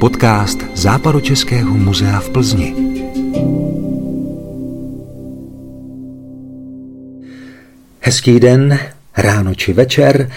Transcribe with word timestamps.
Podcast 0.00 0.64
Západočeského 0.72 1.68
muzea 1.76 2.20
v 2.20 2.28
Plzni. 2.32 2.68
Hezký 8.00 8.40
den, 8.40 8.78
ráno 9.12 9.52
či 9.52 9.76
večer. 9.76 10.32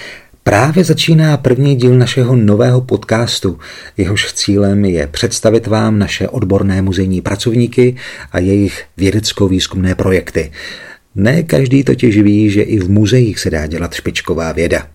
Právě 0.48 0.84
začíná 0.84 1.38
první 1.38 1.75
díl 1.75 1.98
našeho 1.98 2.36
nového 2.36 2.82
podcastu. 2.82 3.59
Jehož 3.98 4.34
cílem 4.34 4.86
je 4.86 5.07
představit 5.07 5.68
vám 5.68 6.00
naše 6.00 6.30
odborné 6.30 6.81
muzejní 6.81 7.21
pracovníky 7.21 7.95
a 8.31 8.39
jejich 8.39 8.86
vědecko-výzkumné 8.98 9.95
projekty. 9.95 10.52
Ne 11.16 11.44
každý 11.44 11.84
totiž 11.84 12.17
ví, 12.17 12.49
že 12.49 12.62
i 12.62 12.80
v 12.80 12.89
muzeích 12.89 13.39
se 13.39 13.49
dá 13.49 13.67
dělat 13.67 13.94
špičková 13.94 14.52
věda. 14.52 14.88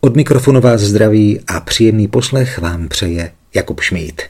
Od 0.00 0.16
mikrofonu 0.16 0.60
vás 0.60 0.80
zdraví 0.80 1.40
a 1.46 1.60
příjemný 1.60 2.08
poslech 2.08 2.58
vám 2.58 2.88
přeje 2.88 3.30
Jakub 3.54 3.80
Šmíd. 3.80 4.22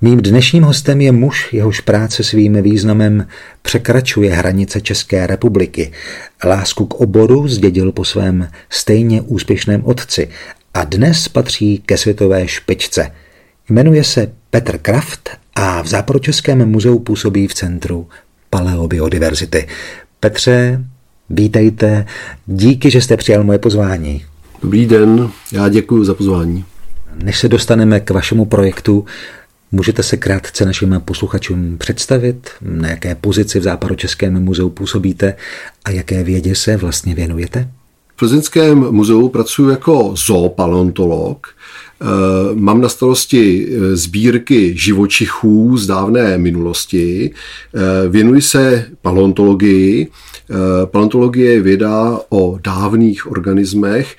Mým 0.00 0.20
dnešním 0.20 0.62
hostem 0.62 1.00
je 1.00 1.12
muž, 1.12 1.52
jehož 1.52 1.80
práce 1.80 2.24
svým 2.24 2.62
významem 2.62 3.26
překračuje 3.62 4.34
hranice 4.34 4.80
České 4.80 5.26
republiky. 5.26 5.92
Lásku 6.44 6.86
k 6.86 6.94
oboru 6.94 7.48
zdědil 7.48 7.92
po 7.92 8.04
svém 8.04 8.48
stejně 8.70 9.22
úspěšném 9.22 9.84
otci 9.84 10.28
a 10.74 10.84
dnes 10.84 11.28
patří 11.28 11.82
ke 11.86 11.96
světové 11.96 12.48
špičce. 12.48 13.10
Jmenuje 13.68 14.04
se 14.04 14.32
Petr 14.50 14.78
Kraft 14.78 15.30
a 15.54 15.82
v 15.82 15.86
Západočeském 15.86 16.68
muzeu 16.68 16.98
působí 16.98 17.46
v 17.46 17.54
centru 17.54 18.08
paleobiodiverzity. 18.50 19.66
Petře, 20.20 20.84
vítejte, 21.30 22.06
díky, 22.46 22.90
že 22.90 23.00
jste 23.00 23.16
přijal 23.16 23.44
moje 23.44 23.58
pozvání. 23.58 24.24
Dobrý 24.62 24.86
den, 24.86 25.30
já 25.52 25.68
děkuji 25.68 26.04
za 26.04 26.14
pozvání. 26.14 26.64
Než 27.22 27.38
se 27.38 27.48
dostaneme 27.48 28.00
k 28.00 28.10
vašemu 28.10 28.44
projektu, 28.44 29.04
můžete 29.72 30.02
se 30.02 30.16
krátce 30.16 30.64
našim 30.64 31.02
posluchačům 31.04 31.78
představit, 31.78 32.50
na 32.60 32.88
jaké 32.88 33.14
pozici 33.14 33.60
v 33.60 33.62
Západočeském 33.62 34.44
muzeu 34.44 34.68
působíte 34.68 35.34
a 35.84 35.90
jaké 35.90 36.24
vědě 36.24 36.54
se 36.54 36.76
vlastně 36.76 37.14
věnujete? 37.14 37.68
V 38.08 38.18
Plzeňském 38.18 38.78
muzeu 38.78 39.28
pracuji 39.28 39.70
jako 39.70 40.12
zoopaleontolog. 40.16 41.46
Eh, 42.00 42.54
mám 42.54 42.80
na 42.80 42.88
starosti 42.88 43.68
eh, 43.68 43.96
sbírky 43.96 44.78
živočichů 44.78 45.76
z 45.76 45.86
dávné 45.86 46.38
minulosti. 46.38 47.30
Eh, 47.74 48.08
věnuji 48.08 48.42
se 48.42 48.86
paleontologii, 49.02 50.08
paleontologie 50.84 51.52
je 51.52 51.60
věda 51.60 52.20
o 52.28 52.58
dávných 52.64 53.30
organismech. 53.30 54.16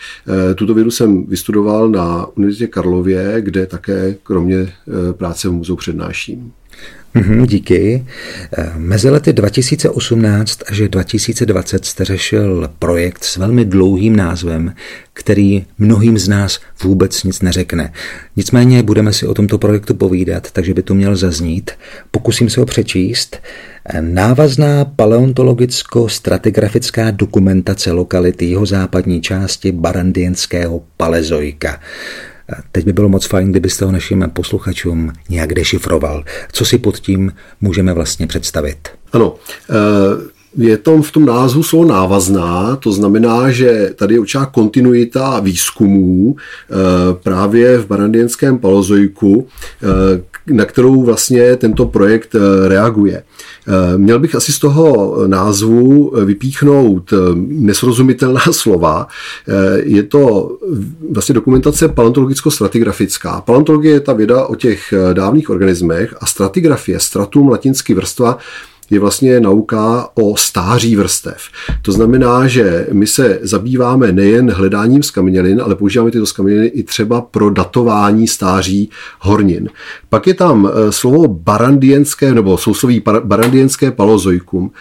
Tuto 0.56 0.74
vědu 0.74 0.92
jsem 0.92 1.26
vystudoval 1.26 1.90
na 1.90 2.28
Univerzitě 2.38 2.68
Karlově, 2.68 3.36
kde 3.40 3.66
také 3.66 4.16
kromě 4.24 4.74
práce 5.12 5.50
v 5.50 5.52
muzeu 5.52 5.76
přednáším. 5.76 6.52
Mm-hmm, 7.16 7.46
díky. 7.46 8.06
Mezi 8.76 9.10
lety 9.10 9.34
2018 9.34 10.60
až 10.68 10.80
2020 10.80 11.86
jste 11.86 12.06
řešil 12.06 12.70
projekt 12.80 13.24
s 13.24 13.38
velmi 13.38 13.66
dlouhým 13.66 14.16
názvem, 14.16 14.74
který 15.14 15.66
mnohým 15.78 16.18
z 16.18 16.28
nás 16.28 16.60
vůbec 16.84 17.24
nic 17.24 17.42
neřekne. 17.42 17.94
Nicméně 18.36 18.84
budeme 18.84 19.14
si 19.14 19.28
o 19.28 19.34
tomto 19.34 19.58
projektu 19.58 19.94
povídat, 19.94 20.52
takže 20.52 20.74
by 20.74 20.82
to 20.82 20.96
měl 20.96 21.16
zaznít. 21.16 21.72
Pokusím 22.12 22.50
se 22.50 22.60
ho 22.60 22.66
přečíst. 22.66 23.38
Návazná 24.00 24.86
paleontologicko-stratigrafická 24.86 27.12
dokumentace 27.12 27.92
lokality 27.92 28.46
jeho 28.46 28.66
západní 28.66 29.22
části 29.22 29.72
Barandienského 29.72 30.82
palezoika. 30.98 31.80
Teď 32.72 32.86
by 32.86 32.94
bylo 32.94 33.10
moc 33.10 33.26
fajn, 33.26 33.52
kdybyste 33.52 33.86
ho 33.86 33.92
našim 33.92 34.30
posluchačům 34.34 35.14
nějak 35.30 35.54
dešifroval. 35.54 36.24
Co 36.52 36.66
si 36.66 36.78
pod 36.78 37.00
tím 37.00 37.34
můžeme 37.62 37.94
vlastně 37.94 38.28
představit? 38.28 38.90
Ano, 39.14 39.36
eh, 39.70 40.39
je 40.58 40.78
to 40.78 41.02
v 41.02 41.12
tom 41.12 41.26
názvu 41.26 41.64
slovo 41.64 41.86
návazná, 41.86 42.76
to 42.76 42.92
znamená, 42.92 43.52
že 43.52 43.94
tady 43.96 44.14
je 44.14 44.20
určitá 44.20 44.46
kontinuita 44.46 45.40
výzkumů 45.40 46.36
eh, 46.36 46.76
právě 47.24 47.78
v 47.78 47.88
barandienském 47.88 48.58
palezoiku, 48.58 49.48
eh, 49.84 50.22
na 50.54 50.66
kterou 50.66 51.04
vlastně 51.04 51.56
tento 51.56 51.86
projekt 51.86 52.36
reaguje. 52.68 53.24
Eh, 53.24 53.98
měl 53.98 54.20
bych 54.20 54.36
asi 54.36 54.54
z 54.54 54.60
toho 54.60 55.16
názvu 55.28 56.14
vypíchnout 56.26 57.14
nesrozumitelná 57.36 58.42
slova. 58.52 59.08
Je 59.84 60.04
to 60.04 60.58
vlastně 61.12 61.36
dokumentace 61.36 61.88
paleontologicko-stratigrafická. 61.88 63.42
Paleontologie 63.42 63.94
je 63.94 64.00
ta 64.00 64.14
věda 64.14 64.46
o 64.46 64.56
těch 64.56 64.94
dávných 65.14 65.50
organismech 65.50 66.16
a 66.20 66.26
stratigrafie, 66.26 67.00
stratum 67.00 67.50
latinsky 67.50 67.94
vrstva, 67.94 68.38
je 68.90 69.00
vlastně 69.00 69.40
nauka 69.40 70.10
o 70.14 70.38
stáří 70.38 70.96
vrstev. 70.96 71.38
To 71.82 71.92
znamená, 71.92 72.48
že 72.48 72.88
my 72.92 73.08
se 73.08 73.40
zabýváme 73.42 74.12
nejen 74.12 74.52
hledáním 74.52 75.04
skamenělin, 75.04 75.62
ale 75.62 75.76
používáme 75.76 76.12
tyto 76.12 76.26
skameněliny 76.26 76.68
i 76.68 76.84
třeba 76.84 77.22
pro 77.22 77.50
datování 77.50 78.28
stáří 78.28 78.90
hornin. 79.20 79.70
Pak 80.10 80.28
je 80.28 80.34
tam 80.34 80.70
eh, 80.70 80.92
slovo 80.92 81.28
barandienské, 81.28 82.34
nebo 82.34 82.58
sousloví 82.58 83.04
barandienské 83.24 83.92
palozoikum. 83.92 84.72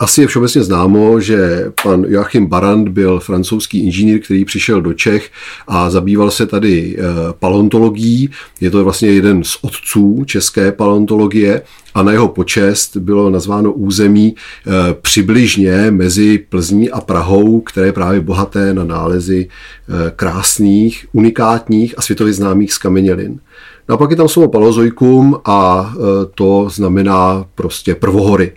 Asi 0.00 0.20
je 0.20 0.26
všeobecně 0.26 0.62
známo, 0.62 1.20
že 1.20 1.72
pan 1.82 2.04
Joachim 2.08 2.46
Barand 2.46 2.88
byl 2.88 3.20
francouzský 3.20 3.84
inženýr, 3.84 4.20
který 4.20 4.44
přišel 4.44 4.80
do 4.80 4.92
Čech 4.92 5.30
a 5.68 5.90
zabýval 5.90 6.30
se 6.30 6.46
tady 6.46 6.96
eh, 6.98 7.02
paleontologií. 7.38 8.30
Je 8.60 8.70
to 8.70 8.84
vlastně 8.84 9.08
jeden 9.08 9.44
z 9.44 9.58
otců 9.62 10.24
české 10.26 10.72
paleontologie 10.72 11.62
a 11.94 12.02
na 12.02 12.12
jeho 12.12 12.28
počest 12.28 12.96
bylo 12.96 13.30
nazváno 13.30 13.72
území 13.72 14.34
eh, 14.34 14.70
přibližně 15.02 15.90
mezi 15.90 16.38
Plzní 16.38 16.90
a 16.90 17.00
Prahou, 17.00 17.60
které 17.60 17.86
je 17.86 17.92
právě 17.92 18.20
bohaté 18.20 18.74
na 18.74 18.84
nálezy 18.84 19.48
eh, 19.48 20.12
krásných, 20.16 21.06
unikátních 21.12 21.94
a 21.98 22.02
světově 22.02 22.32
známých 22.32 22.72
skamenělin. 22.72 23.40
No 23.88 23.94
a 23.94 23.98
pak 23.98 24.10
je 24.10 24.16
tam 24.16 24.28
slovo 24.28 24.48
palozoikum 24.48 25.36
a 25.44 25.92
to 26.34 26.68
znamená 26.70 27.46
prostě 27.54 27.94
prvohory. 27.94 28.52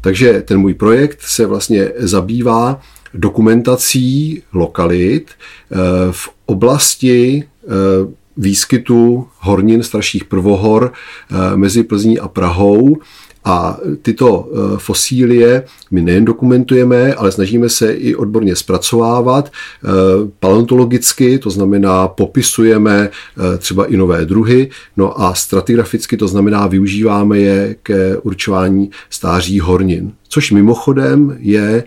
Takže 0.00 0.42
ten 0.42 0.58
můj 0.58 0.74
projekt 0.74 1.18
se 1.22 1.46
vlastně 1.46 1.92
zabývá 1.96 2.80
dokumentací 3.14 4.42
lokalit 4.52 5.30
eh, 5.30 5.76
v 6.10 6.28
oblasti 6.46 7.44
eh, 7.44 7.68
výskytu 8.36 9.28
hornin 9.38 9.82
starších 9.82 10.24
prvohor 10.24 10.92
eh, 10.92 11.56
mezi 11.56 11.82
Plzní 11.82 12.18
a 12.18 12.28
Prahou 12.28 12.96
a 13.44 13.78
tyto 14.02 14.48
eh, 14.48 14.78
fosílie 14.78 15.64
my 15.90 16.00
nejen 16.02 16.24
dokumentujeme, 16.24 17.14
ale 17.14 17.32
snažíme 17.32 17.68
se 17.68 17.92
i 17.92 18.14
odborně 18.14 18.56
zpracovávat 18.56 19.48
eh, 19.48 19.88
paleontologicky, 20.40 21.38
to 21.38 21.50
znamená 21.50 22.08
popisujeme 22.08 23.10
eh, 23.10 23.58
třeba 23.58 23.86
i 23.86 23.96
nové 23.96 24.24
druhy, 24.24 24.70
no 24.96 25.20
a 25.20 25.34
stratigraficky, 25.34 26.16
to 26.16 26.28
znamená 26.28 26.66
využíváme 26.66 27.38
je 27.38 27.76
ke 27.82 28.16
určování 28.16 28.90
stáří 29.10 29.60
hornin. 29.60 30.12
Což 30.28 30.50
mimochodem 30.50 31.36
je 31.40 31.84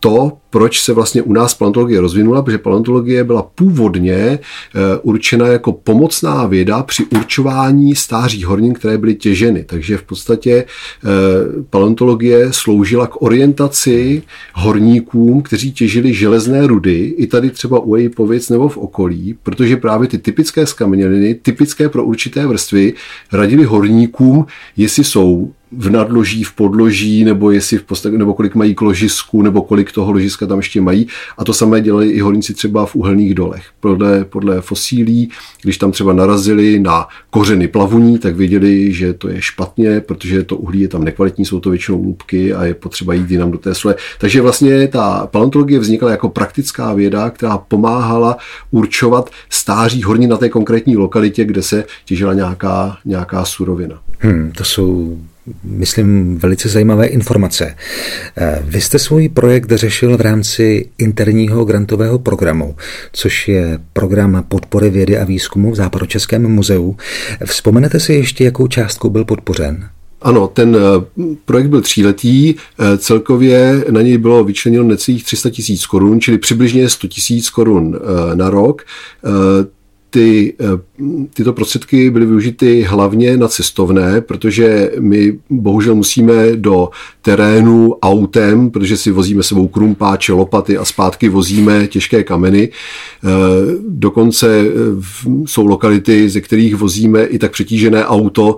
to, 0.00 0.38
proč 0.50 0.80
se 0.80 0.92
vlastně 0.92 1.22
u 1.22 1.32
nás 1.32 1.54
paleontologie 1.54 2.00
rozvinula, 2.00 2.42
protože 2.42 2.58
paleontologie 2.58 3.24
byla 3.24 3.42
původně 3.42 4.14
eh, 4.14 4.38
určena 5.02 5.46
jako 5.46 5.72
pomocná 5.72 6.46
věda 6.46 6.82
při 6.82 7.04
určování 7.04 7.94
stáří 7.94 8.44
hornin, 8.44 8.74
které 8.74 8.98
byly 8.98 9.14
těženy. 9.14 9.64
Takže 9.64 9.96
v 9.96 10.02
podstatě 10.02 10.50
eh, 10.54 11.08
paleontologie 11.70 12.52
sloužila 12.52 13.06
k 13.06 13.22
orientaci 13.22 14.22
horníkům, 14.54 15.42
kteří 15.42 15.72
těžili 15.72 16.14
železné 16.14 16.66
rudy, 16.66 17.14
i 17.16 17.26
tady 17.26 17.50
třeba 17.50 17.80
u 17.80 17.94
Ejpovic 17.94 18.48
nebo 18.48 18.68
v 18.68 18.78
okolí, 18.78 19.36
protože 19.42 19.76
právě 19.76 20.08
ty 20.08 20.18
typické 20.18 20.66
skameněliny, 20.66 21.34
typické 21.34 21.88
pro 21.88 22.04
určité 22.04 22.46
vrstvy, 22.46 22.94
radili 23.32 23.64
horníkům, 23.64 24.46
jestli 24.76 25.04
jsou 25.04 25.52
v 25.72 25.90
nadloží, 25.90 26.44
v 26.44 26.52
podloží, 26.52 27.24
nebo 27.24 27.50
jestli 27.50 27.78
v 27.78 27.82
podstatě, 27.82 28.18
nebo 28.18 28.34
kolik 28.34 28.54
mají 28.54 28.74
k 28.74 28.80
ložisku, 28.80 29.42
nebo 29.42 29.62
kolik 29.62 29.92
toho 29.92 30.12
ložiska 30.12 30.35
tam 30.38 30.58
ještě 30.58 30.80
mají. 30.80 31.06
A 31.38 31.44
to 31.44 31.52
samé 31.52 31.80
dělali 31.80 32.08
i 32.08 32.20
horníci 32.20 32.54
třeba 32.54 32.86
v 32.86 32.96
uhelných 32.96 33.34
dolech. 33.34 33.64
Podle, 33.80 34.24
podle 34.24 34.60
fosílí, 34.60 35.30
když 35.62 35.78
tam 35.78 35.92
třeba 35.92 36.12
narazili 36.12 36.78
na 36.78 37.08
kořeny 37.30 37.68
plavuní, 37.68 38.18
tak 38.18 38.36
věděli, 38.36 38.92
že 38.92 39.12
to 39.12 39.28
je 39.28 39.42
špatně, 39.42 40.00
protože 40.00 40.42
to 40.42 40.56
uhlí 40.56 40.80
je 40.80 40.88
tam 40.88 41.04
nekvalitní, 41.04 41.44
jsou 41.44 41.60
to 41.60 41.70
většinou 41.70 42.02
lůbky 42.02 42.54
a 42.54 42.64
je 42.64 42.74
potřeba 42.74 43.14
jít 43.14 43.30
jinam 43.30 43.50
do 43.50 43.58
té 43.58 43.74
sole. 43.74 43.94
Takže 44.18 44.42
vlastně 44.42 44.88
ta 44.88 45.26
paleontologie 45.26 45.78
vznikla 45.78 46.10
jako 46.10 46.28
praktická 46.28 46.94
věda, 46.94 47.30
která 47.30 47.58
pomáhala 47.58 48.36
určovat 48.70 49.30
stáří 49.50 50.02
horní 50.02 50.26
na 50.26 50.36
té 50.36 50.48
konkrétní 50.48 50.96
lokalitě, 50.96 51.44
kde 51.44 51.62
se 51.62 51.84
těžila 52.04 52.34
nějaká, 52.34 52.98
nějaká 53.04 53.44
surovina. 53.44 54.00
Hmm, 54.18 54.52
to 54.56 54.64
jsou 54.64 55.18
myslím, 55.64 56.38
velice 56.38 56.68
zajímavé 56.68 57.06
informace. 57.06 57.74
Eh, 58.36 58.62
vy 58.64 58.80
jste 58.80 58.98
svůj 58.98 59.28
projekt 59.28 59.72
řešil 59.72 60.16
v 60.16 60.20
rámci 60.20 60.88
interního 60.98 61.64
grantového 61.64 62.18
programu, 62.18 62.76
což 63.12 63.48
je 63.48 63.78
program 63.92 64.44
podpory 64.48 64.90
vědy 64.90 65.18
a 65.18 65.24
výzkumu 65.24 65.70
v 65.70 65.74
Západočeském 65.74 66.42
muzeu. 66.42 66.96
Vzpomenete 67.44 68.00
si 68.00 68.14
ještě, 68.14 68.44
jakou 68.44 68.66
částkou 68.66 69.10
byl 69.10 69.24
podpořen? 69.24 69.88
Ano, 70.22 70.48
ten 70.48 70.76
eh, 70.76 71.22
projekt 71.44 71.66
byl 71.66 71.80
tříletý, 71.80 72.54
eh, 72.54 72.98
celkově 72.98 73.84
na 73.90 74.02
něj 74.02 74.18
bylo 74.18 74.44
vyčleněno 74.44 74.84
necelých 74.84 75.24
300 75.24 75.50
tisíc 75.50 75.86
korun, 75.86 76.20
čili 76.20 76.38
přibližně 76.38 76.88
100 76.88 77.08
tisíc 77.08 77.50
korun 77.50 77.98
na 78.34 78.50
rok 78.50 78.82
ty, 80.16 80.54
eh, 80.60 80.64
tyto 81.34 81.52
prostředky 81.52 82.10
byly 82.10 82.26
využity 82.26 82.82
hlavně 82.82 83.36
na 83.36 83.48
cestovné, 83.48 84.20
protože 84.20 84.90
my 85.00 85.38
bohužel 85.50 85.94
musíme 85.94 86.56
do 86.56 86.88
terénu 87.22 87.94
autem, 88.02 88.70
protože 88.70 88.96
si 88.96 89.10
vozíme 89.10 89.42
sebou 89.42 89.68
krumpáče, 89.68 90.32
lopaty 90.32 90.76
a 90.76 90.84
zpátky 90.84 91.28
vozíme 91.28 91.86
těžké 91.86 92.24
kameny. 92.24 92.68
Eh, 92.68 93.28
dokonce 93.88 94.48
eh, 94.48 94.70
jsou 95.46 95.66
lokality, 95.66 96.28
ze 96.28 96.40
kterých 96.40 96.76
vozíme 96.76 97.24
i 97.24 97.38
tak 97.38 97.52
přetížené 97.52 98.06
auto, 98.06 98.56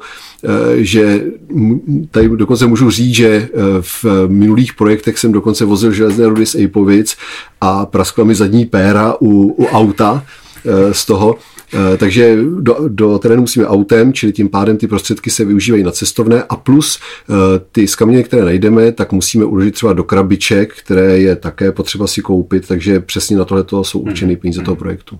že 0.76 1.24
tady 2.10 2.28
dokonce 2.28 2.66
můžu 2.66 2.90
říct, 2.90 3.14
že 3.14 3.48
v 3.80 4.04
minulých 4.26 4.74
projektech 4.74 5.18
jsem 5.18 5.32
dokonce 5.32 5.64
vozil 5.64 5.92
železné 5.92 6.28
rudy 6.28 6.46
z 6.46 6.54
Ejpovic 6.54 7.16
a 7.60 7.86
praskla 7.86 8.24
mi 8.24 8.34
zadní 8.34 8.66
péra 8.66 9.14
u, 9.20 9.54
u 9.58 9.66
auta, 9.66 10.24
z 10.92 11.06
toho. 11.06 11.38
Eh, 11.74 11.96
takže 11.96 12.36
do, 12.60 12.76
do 12.88 13.18
terénu 13.18 13.40
musíme 13.40 13.66
autem, 13.66 14.12
čili 14.12 14.32
tím 14.32 14.48
pádem 14.48 14.76
ty 14.76 14.86
prostředky 14.86 15.30
se 15.30 15.44
využívají 15.44 15.82
na 15.82 15.90
cestovné 15.90 16.42
a 16.48 16.56
plus 16.56 16.98
eh, 16.98 17.34
ty 17.72 17.88
skamně, 17.88 18.22
které 18.22 18.44
najdeme, 18.44 18.92
tak 18.92 19.12
musíme 19.12 19.44
uložit 19.44 19.74
třeba 19.74 19.92
do 19.92 20.04
krabiček, 20.04 20.74
které 20.74 21.18
je 21.18 21.36
také 21.36 21.72
potřeba 21.72 22.06
si 22.06 22.22
koupit, 22.22 22.68
takže 22.68 23.00
přesně 23.00 23.36
na 23.36 23.44
tohle 23.44 23.64
jsou 23.82 23.98
určeny 23.98 24.32
hmm. 24.32 24.40
peníze 24.40 24.62
toho 24.62 24.76
projektu. 24.76 25.18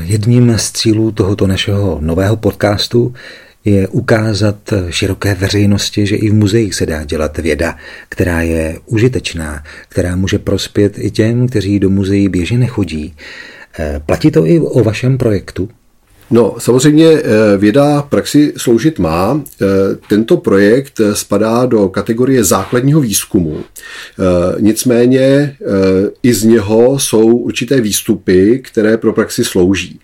Jedním 0.00 0.54
z 0.56 0.72
cílů 0.72 1.12
tohoto 1.12 1.46
našeho 1.46 1.98
nového 2.00 2.36
podcastu 2.36 3.14
je 3.64 3.88
ukázat 3.88 4.56
široké 4.90 5.34
veřejnosti, 5.34 6.06
že 6.06 6.16
i 6.16 6.30
v 6.30 6.34
muzeích 6.34 6.74
se 6.74 6.86
dá 6.86 7.04
dělat 7.04 7.38
věda, 7.38 7.76
která 8.08 8.42
je 8.42 8.78
užitečná, 8.86 9.62
která 9.88 10.16
může 10.16 10.38
prospět 10.38 10.98
i 10.98 11.10
těm, 11.10 11.48
kteří 11.48 11.78
do 11.78 11.90
muzeí 11.90 12.28
běžně 12.28 12.58
nechodí. 12.58 13.14
Eh, 13.78 14.00
platí 14.06 14.30
to 14.30 14.46
i 14.46 14.60
o 14.60 14.84
vašem 14.84 15.18
projektu? 15.18 15.68
No, 16.30 16.54
samozřejmě 16.58 17.06
eh, 17.06 17.22
věda 17.56 18.02
praxi 18.02 18.52
sloužit 18.56 18.98
má. 18.98 19.42
Eh, 19.62 19.66
tento 20.08 20.36
projekt 20.36 21.00
spadá 21.12 21.66
do 21.66 21.88
kategorie 21.88 22.44
základního 22.44 23.00
výzkumu. 23.00 23.56
Nicméně 24.60 25.56
i 26.22 26.34
z 26.34 26.44
něho 26.44 26.98
jsou 26.98 27.36
určité 27.36 27.80
výstupy, 27.80 28.58
které 28.64 28.96
pro 28.96 29.12
praxi 29.12 29.44
slouží. 29.44 30.00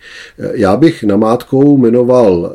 Já 0.53 0.77
bych 0.77 1.03
namátkou 1.03 1.77
jmenoval 1.77 2.53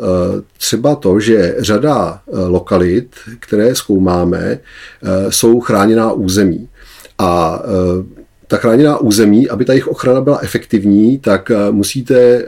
třeba 0.58 0.94
to, 0.94 1.20
že 1.20 1.54
řada 1.58 2.20
lokalit, 2.46 3.16
které 3.40 3.74
zkoumáme, 3.74 4.58
jsou 5.28 5.60
chráněná 5.60 6.12
území. 6.12 6.68
A 7.18 7.62
ta 8.52 8.58
chráněná 8.58 8.98
území, 8.98 9.48
aby 9.48 9.64
ta 9.64 9.72
jejich 9.72 9.88
ochrana 9.88 10.20
byla 10.20 10.38
efektivní, 10.42 11.18
tak 11.18 11.50
eh, 11.50 11.72
musíte 11.72 12.14
eh, 12.14 12.44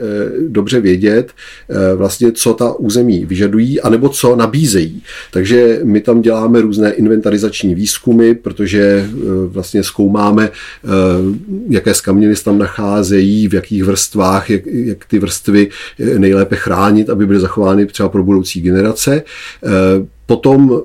dobře 0.48 0.80
vědět 0.80 1.32
eh, 1.32 1.94
vlastně, 1.94 2.32
co 2.32 2.54
ta 2.54 2.72
území 2.72 3.24
vyžadují, 3.24 3.80
anebo 3.80 4.08
co 4.08 4.36
nabízejí. 4.36 5.02
Takže 5.30 5.80
my 5.84 6.00
tam 6.00 6.22
děláme 6.22 6.60
různé 6.60 6.92
inventarizační 6.92 7.74
výzkumy, 7.74 8.34
protože 8.34 9.06
vlastně 9.46 9.82
zkoumáme, 9.82 10.50
jaké 11.68 11.94
skamniny 11.94 12.36
se 12.36 12.44
tam 12.44 12.58
nacházejí, 12.58 13.48
v 13.48 13.54
jakých 13.54 13.84
vrstvách, 13.84 14.50
jak, 14.50 14.66
jak 14.66 15.04
ty 15.04 15.18
vrstvy 15.18 15.68
nejlépe 16.18 16.56
chránit, 16.56 17.10
aby 17.10 17.26
byly 17.26 17.40
zachovány 17.40 17.86
třeba 17.86 18.08
pro 18.08 18.24
budoucí 18.24 18.60
generace. 18.60 19.22
Potom 20.26 20.82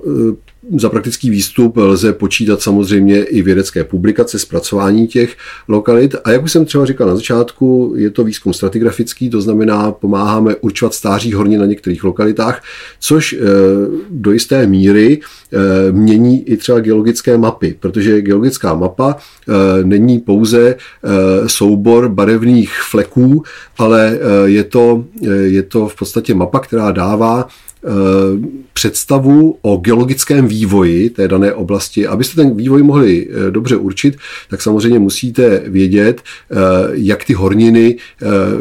za 0.76 0.88
praktický 0.88 1.30
výstup 1.30 1.76
lze 1.76 2.12
počítat 2.12 2.62
samozřejmě 2.62 3.22
i 3.22 3.42
vědecké 3.42 3.84
publikace, 3.84 4.38
zpracování 4.38 5.06
těch 5.06 5.36
lokalit. 5.68 6.14
A 6.24 6.30
jak 6.30 6.42
už 6.42 6.52
jsem 6.52 6.64
třeba 6.64 6.86
říkal 6.86 7.06
na 7.06 7.16
začátku, 7.16 7.94
je 7.96 8.10
to 8.10 8.24
výzkum 8.24 8.52
stratigrafický, 8.52 9.30
to 9.30 9.40
znamená, 9.40 9.92
pomáháme 9.92 10.56
určovat 10.56 10.94
stáří 10.94 11.32
horní 11.32 11.56
na 11.56 11.66
některých 11.66 12.04
lokalitách, 12.04 12.62
což 13.00 13.32
eh, 13.32 13.38
do 14.10 14.32
jisté 14.32 14.66
míry 14.66 15.20
eh, 15.20 15.92
mění 15.92 16.48
i 16.48 16.56
třeba 16.56 16.80
geologické 16.80 17.38
mapy, 17.38 17.76
protože 17.80 18.22
geologická 18.22 18.74
mapa 18.74 19.16
eh, 19.16 19.52
není 19.84 20.18
pouze 20.18 20.76
soubor 21.46 22.08
barevných 22.08 22.72
fleků, 22.90 23.42
ale 23.78 24.18
je 24.44 24.64
to, 24.64 25.04
je 25.42 25.62
to 25.62 25.88
v 25.88 25.96
podstatě 25.96 26.34
mapa, 26.34 26.58
která 26.58 26.92
dává 26.92 27.48
představu 28.72 29.56
o 29.62 29.76
geologickém 29.76 30.48
vývoji 30.48 31.10
té 31.10 31.28
dané 31.28 31.52
oblasti. 31.52 32.06
Abyste 32.06 32.36
ten 32.36 32.56
vývoj 32.56 32.82
mohli 32.82 33.28
eh, 33.30 33.50
dobře 33.50 33.76
určit, 33.76 34.16
tak 34.50 34.62
samozřejmě 34.62 34.98
musíte 34.98 35.62
vědět, 35.66 36.20
eh, 36.20 36.56
jak 36.92 37.24
ty 37.24 37.32
horniny 37.32 37.96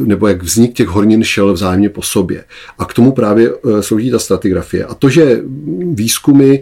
nebo 0.06 0.28
jak 0.28 0.44
vznik 0.44 0.74
těch 0.74 0.88
hornin 0.88 1.24
šel 1.24 1.54
vzájemně 1.54 1.90
po 1.90 2.02
sobě. 2.02 2.44
A 2.78 2.86
k 2.86 2.94
tomu 2.94 3.12
právě 3.12 3.52
slouží 3.80 4.12
ta 4.12 4.20
stratigrafie. 4.20 4.86
A 4.86 4.94
to, 4.94 5.10
že 5.10 5.42
výzkumy 5.94 6.58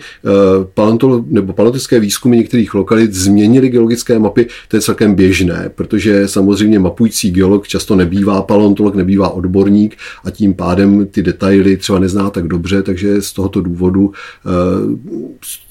paleontolo- 0.75 1.25
nebo 1.27 1.53
paleontologické 1.53 1.99
výzkumy 1.99 2.37
některých 2.37 2.73
lokalit 2.73 3.13
změnily 3.13 3.69
geologické 3.69 4.19
mapy, 4.19 4.47
to 4.67 4.77
je 4.77 4.81
celkem 4.81 5.15
běžné, 5.15 5.71
protože 5.75 6.27
samozřejmě 6.27 6.79
mapující 6.79 7.31
geolog 7.31 7.67
často 7.67 7.95
nebývá 7.95 8.41
paleontolog, 8.41 8.95
nebývá 8.95 9.29
odborník 9.29 9.97
a 10.23 10.31
tím 10.31 10.53
pádem 10.53 11.05
ty 11.05 11.23
detaily 11.23 11.77
třeba 11.77 11.99
nezná 11.99 12.29
tak 12.29 12.46
dobře, 12.47 12.83
takže 12.83 13.21
z 13.21 13.33
tohoto 13.33 13.61
důvodu 13.61 14.11
eh, 14.45 14.49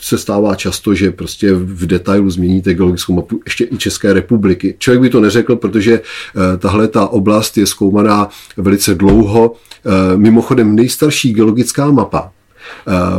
se 0.01 0.19
stává 0.19 0.55
často, 0.55 0.95
že 0.95 1.11
prostě 1.11 1.55
v 1.55 1.87
detailu 1.87 2.31
změníte 2.31 2.75
geologickou 2.75 3.13
mapu 3.13 3.41
ještě 3.45 3.69
i 3.71 3.79
České 3.79 4.13
republiky. 4.13 4.75
Člověk 4.79 5.03
by 5.03 5.11
to 5.11 5.21
neřekl, 5.21 5.57
protože 5.57 6.01
eh, 6.01 6.57
tahle 6.57 6.89
ta 6.89 7.07
oblast 7.07 7.59
je 7.59 7.67
zkoumaná 7.67 8.29
velice 8.57 8.95
dlouho. 8.95 9.55
Eh, 9.55 10.17
mimochodem 10.17 10.77
nejstarší 10.77 11.33
geologická 11.33 11.91
mapa 11.91 12.33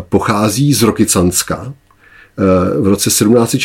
pochází 0.10 0.74
z 0.74 0.82
Rokycanska, 0.82 1.74
v 2.82 2.88
roce, 2.88 3.10
17, 3.10 3.56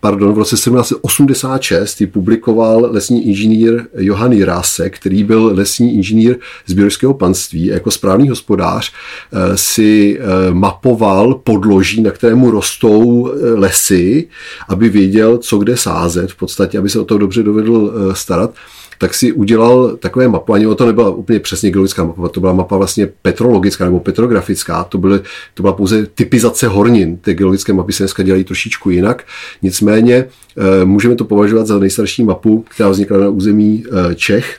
pardon, 0.00 0.32
v 0.32 0.38
roce 0.38 0.56
1786 0.56 2.00
ji 2.00 2.06
publikoval 2.06 2.88
lesní 2.90 3.28
inženýr 3.28 3.86
Johann 3.96 4.32
Jirásek, 4.32 4.96
který 4.96 5.24
byl 5.24 5.50
lesní 5.54 5.94
inženýr 5.94 6.36
z 6.66 6.72
Běložského 6.72 7.14
panství. 7.14 7.66
Jako 7.66 7.90
správný 7.90 8.28
hospodář 8.28 8.92
eh, 9.32 9.56
si 9.56 10.18
eh, 10.20 10.54
mapoval 10.54 11.34
podloží, 11.34 12.02
na 12.02 12.10
kterému 12.10 12.50
rostou 12.50 13.30
eh, 13.32 13.50
lesy, 13.50 14.28
aby 14.68 14.88
věděl, 14.88 15.38
co 15.38 15.58
kde 15.58 15.76
sázet, 15.76 16.30
v 16.30 16.36
podstatě, 16.36 16.78
aby 16.78 16.88
se 16.88 17.00
o 17.00 17.04
to 17.04 17.18
dobře 17.18 17.42
dovedl 17.42 17.92
starat 18.12 18.54
tak 18.98 19.14
si 19.14 19.32
udělal 19.32 19.96
takové 19.96 20.28
mapu, 20.28 20.52
ani 20.52 20.66
to 20.76 20.86
nebyla 20.86 21.10
úplně 21.10 21.40
přesně 21.40 21.70
geologická 21.70 22.04
mapa, 22.04 22.28
to 22.28 22.40
byla 22.40 22.52
mapa 22.52 22.76
vlastně 22.76 23.06
petrologická 23.22 23.84
nebo 23.84 24.00
petrografická, 24.00 24.84
to, 24.84 24.98
byly, 24.98 25.20
to 25.54 25.62
byla 25.62 25.72
pouze 25.72 26.06
typizace 26.06 26.68
hornin, 26.68 27.16
ty 27.16 27.34
geologické 27.34 27.72
mapy 27.72 27.92
se 27.92 28.02
dneska 28.02 28.22
dělají 28.22 28.44
trošičku 28.44 28.90
jinak, 28.90 29.24
nicméně 29.62 30.14
eh, 30.14 30.84
můžeme 30.84 31.14
to 31.14 31.24
považovat 31.24 31.66
za 31.66 31.78
nejstarší 31.78 32.24
mapu, 32.24 32.64
která 32.68 32.88
vznikla 32.88 33.18
na 33.18 33.28
území 33.28 33.84
eh, 33.86 34.14
Čech, 34.14 34.58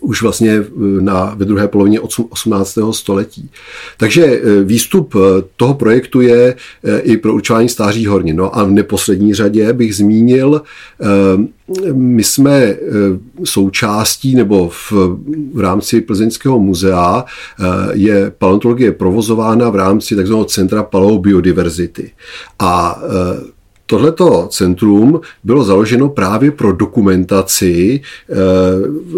už 0.00 0.22
vlastně 0.22 0.50
eh, 0.50 0.64
na, 1.00 1.34
ve 1.36 1.44
druhé 1.44 1.68
polovině 1.68 2.00
18. 2.00 2.78
století. 2.90 3.50
Takže 3.96 4.24
eh, 4.24 4.62
výstup 4.64 5.14
eh, 5.16 5.42
toho 5.56 5.74
projektu 5.74 6.20
je 6.20 6.54
i 7.02 7.16
pro 7.16 7.34
určování 7.34 7.68
stáří 7.68 8.06
hornin. 8.06 8.36
No 8.36 8.58
a 8.58 8.64
v 8.64 8.70
neposlední 8.70 9.34
řadě 9.34 9.72
bych 9.72 9.96
zmínil, 9.96 10.62
my 11.92 12.24
jsme 12.24 12.76
součástí 13.44 14.34
nebo 14.34 14.68
v, 14.68 14.92
v 15.54 15.60
rámci 15.60 16.00
Plzeňského 16.00 16.58
muzea 16.58 17.24
je 17.92 18.32
paleontologie 18.38 18.92
provozována 18.92 19.70
v 19.70 19.76
rámci 19.76 20.16
takzvaného 20.16 20.44
Centra 20.44 20.82
paleobiodiverzity. 20.82 22.10
A 22.58 23.02
Tohleto 23.90 24.48
centrum 24.50 25.20
bylo 25.44 25.64
založeno 25.64 26.08
právě 26.08 26.50
pro 26.50 26.72
dokumentaci 26.72 28.00
eh, 28.00 28.34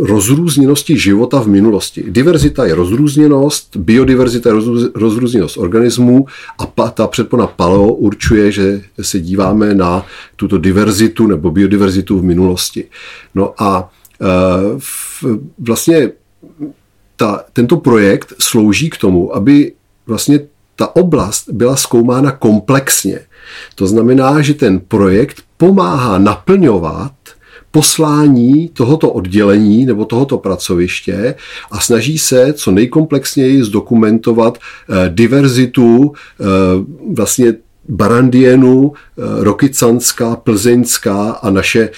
rozrůzněnosti 0.02 0.98
života 0.98 1.40
v 1.40 1.46
minulosti. 1.46 2.04
Diverzita 2.08 2.66
je 2.66 2.74
rozrůzněnost, 2.74 3.76
biodiverzita 3.76 4.50
je 4.50 4.56
rozrůzněnost 4.94 5.56
organismů 5.56 6.26
a 6.58 6.90
ta 6.90 7.06
předpona 7.06 7.46
paleo 7.46 7.92
určuje, 7.92 8.52
že 8.52 8.82
se 9.00 9.20
díváme 9.20 9.74
na 9.74 10.06
tuto 10.36 10.58
diverzitu 10.58 11.26
nebo 11.26 11.50
biodiverzitu 11.50 12.18
v 12.18 12.22
minulosti. 12.22 12.84
No 13.34 13.54
a 13.62 13.90
eh, 14.22 14.78
vlastně 15.58 16.10
ta, 17.16 17.44
tento 17.52 17.76
projekt 17.76 18.32
slouží 18.38 18.90
k 18.90 18.96
tomu, 18.96 19.36
aby 19.36 19.72
vlastně 20.06 20.40
ta 20.76 20.96
oblast 20.96 21.50
byla 21.52 21.76
zkoumána 21.76 22.32
komplexně. 22.32 23.20
To 23.74 23.86
znamená, 23.86 24.40
že 24.40 24.54
ten 24.54 24.80
projekt 24.80 25.42
pomáhá 25.56 26.18
naplňovat 26.18 27.12
poslání 27.70 28.68
tohoto 28.68 29.10
oddělení 29.10 29.86
nebo 29.86 30.04
tohoto 30.04 30.38
pracoviště 30.38 31.34
a 31.70 31.80
snaží 31.80 32.18
se 32.18 32.52
co 32.52 32.70
nejkomplexněji 32.70 33.64
zdokumentovat 33.64 34.58
eh, 34.58 35.08
diverzitu 35.08 36.12
eh, 36.12 36.44
vlastně 37.14 37.54
Barandienu, 37.88 38.92
eh, 38.92 39.22
Rokycanská, 39.44 40.36
Plzeňská 40.36 41.30
a 41.30 41.50
naše, 41.50 41.90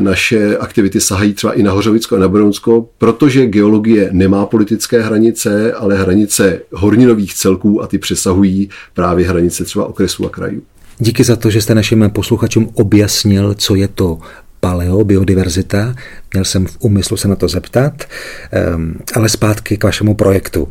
naše 0.00 0.56
aktivity 0.58 1.00
sahají 1.00 1.34
třeba 1.34 1.52
i 1.52 1.62
na 1.62 1.72
Hořovicko 1.72 2.16
a 2.16 2.18
na 2.18 2.28
Bronsko, 2.28 2.88
protože 2.98 3.46
geologie 3.46 4.08
nemá 4.12 4.46
politické 4.46 5.02
hranice, 5.02 5.72
ale 5.72 5.96
hranice 5.96 6.60
horninových 6.72 7.34
celků 7.34 7.82
a 7.82 7.86
ty 7.86 7.98
přesahují 7.98 8.70
právě 8.94 9.28
hranice 9.28 9.64
třeba 9.64 9.86
okresů 9.86 10.26
a 10.26 10.28
krajů. 10.28 10.62
Díky 11.00 11.24
za 11.24 11.36
to, 11.36 11.50
že 11.50 11.60
jste 11.60 11.74
našim 11.74 12.10
posluchačům 12.10 12.70
objasnil, 12.74 13.54
co 13.54 13.74
je 13.74 13.88
to 13.88 14.18
paleobiodiverzita. 14.60 15.94
Měl 16.32 16.44
jsem 16.44 16.66
v 16.66 16.76
úmyslu 16.80 17.16
se 17.16 17.28
na 17.28 17.36
to 17.36 17.48
zeptat, 17.48 18.04
ehm, 18.50 18.94
ale 19.14 19.28
zpátky 19.28 19.76
k 19.76 19.84
vašemu 19.84 20.14
projektu. 20.14 20.68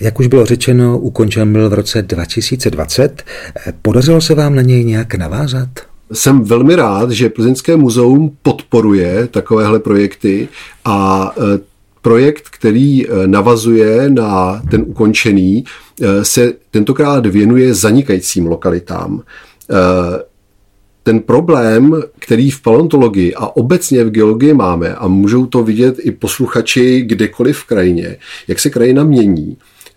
Jak 0.00 0.20
už 0.20 0.26
bylo 0.26 0.46
řečeno, 0.46 0.98
ukončen 0.98 1.52
byl 1.52 1.70
v 1.70 1.74
roce 1.74 2.02
2020. 2.02 3.22
Podařilo 3.82 4.20
se 4.20 4.34
vám 4.34 4.54
na 4.54 4.62
něj 4.62 4.84
nějak 4.84 5.14
navázat? 5.14 5.68
Jsem 6.12 6.44
velmi 6.44 6.76
rád, 6.76 7.10
že 7.10 7.28
Plzeňské 7.28 7.76
muzeum 7.76 8.36
podporuje 8.42 9.28
takovéhle 9.30 9.78
projekty 9.78 10.48
a 10.84 11.30
e, 11.36 11.58
projekt, 12.02 12.48
který 12.50 13.06
e, 13.06 13.26
navazuje 13.26 14.10
na 14.10 14.62
ten 14.70 14.84
ukončený, 14.86 15.64
e, 16.00 16.24
se 16.24 16.52
tentokrát 16.70 17.26
věnuje 17.26 17.74
zanikajícím 17.74 18.46
lokalitám 18.46 19.22
ten 21.08 21.20
problém, 21.20 22.02
který 22.18 22.50
v 22.50 22.62
paleontologii 22.62 23.34
a 23.34 23.56
obecně 23.56 24.04
v 24.04 24.10
geologii 24.10 24.54
máme, 24.54 24.94
a 24.94 25.08
můžou 25.08 25.46
to 25.46 25.62
vidět 25.62 25.96
i 25.98 26.10
posluchači 26.10 27.00
kdekoliv 27.00 27.58
v 27.58 27.64
krajině, 27.64 28.16
jak 28.48 28.58
se 28.58 28.70
krajina 28.70 29.04
mění, 29.04 29.56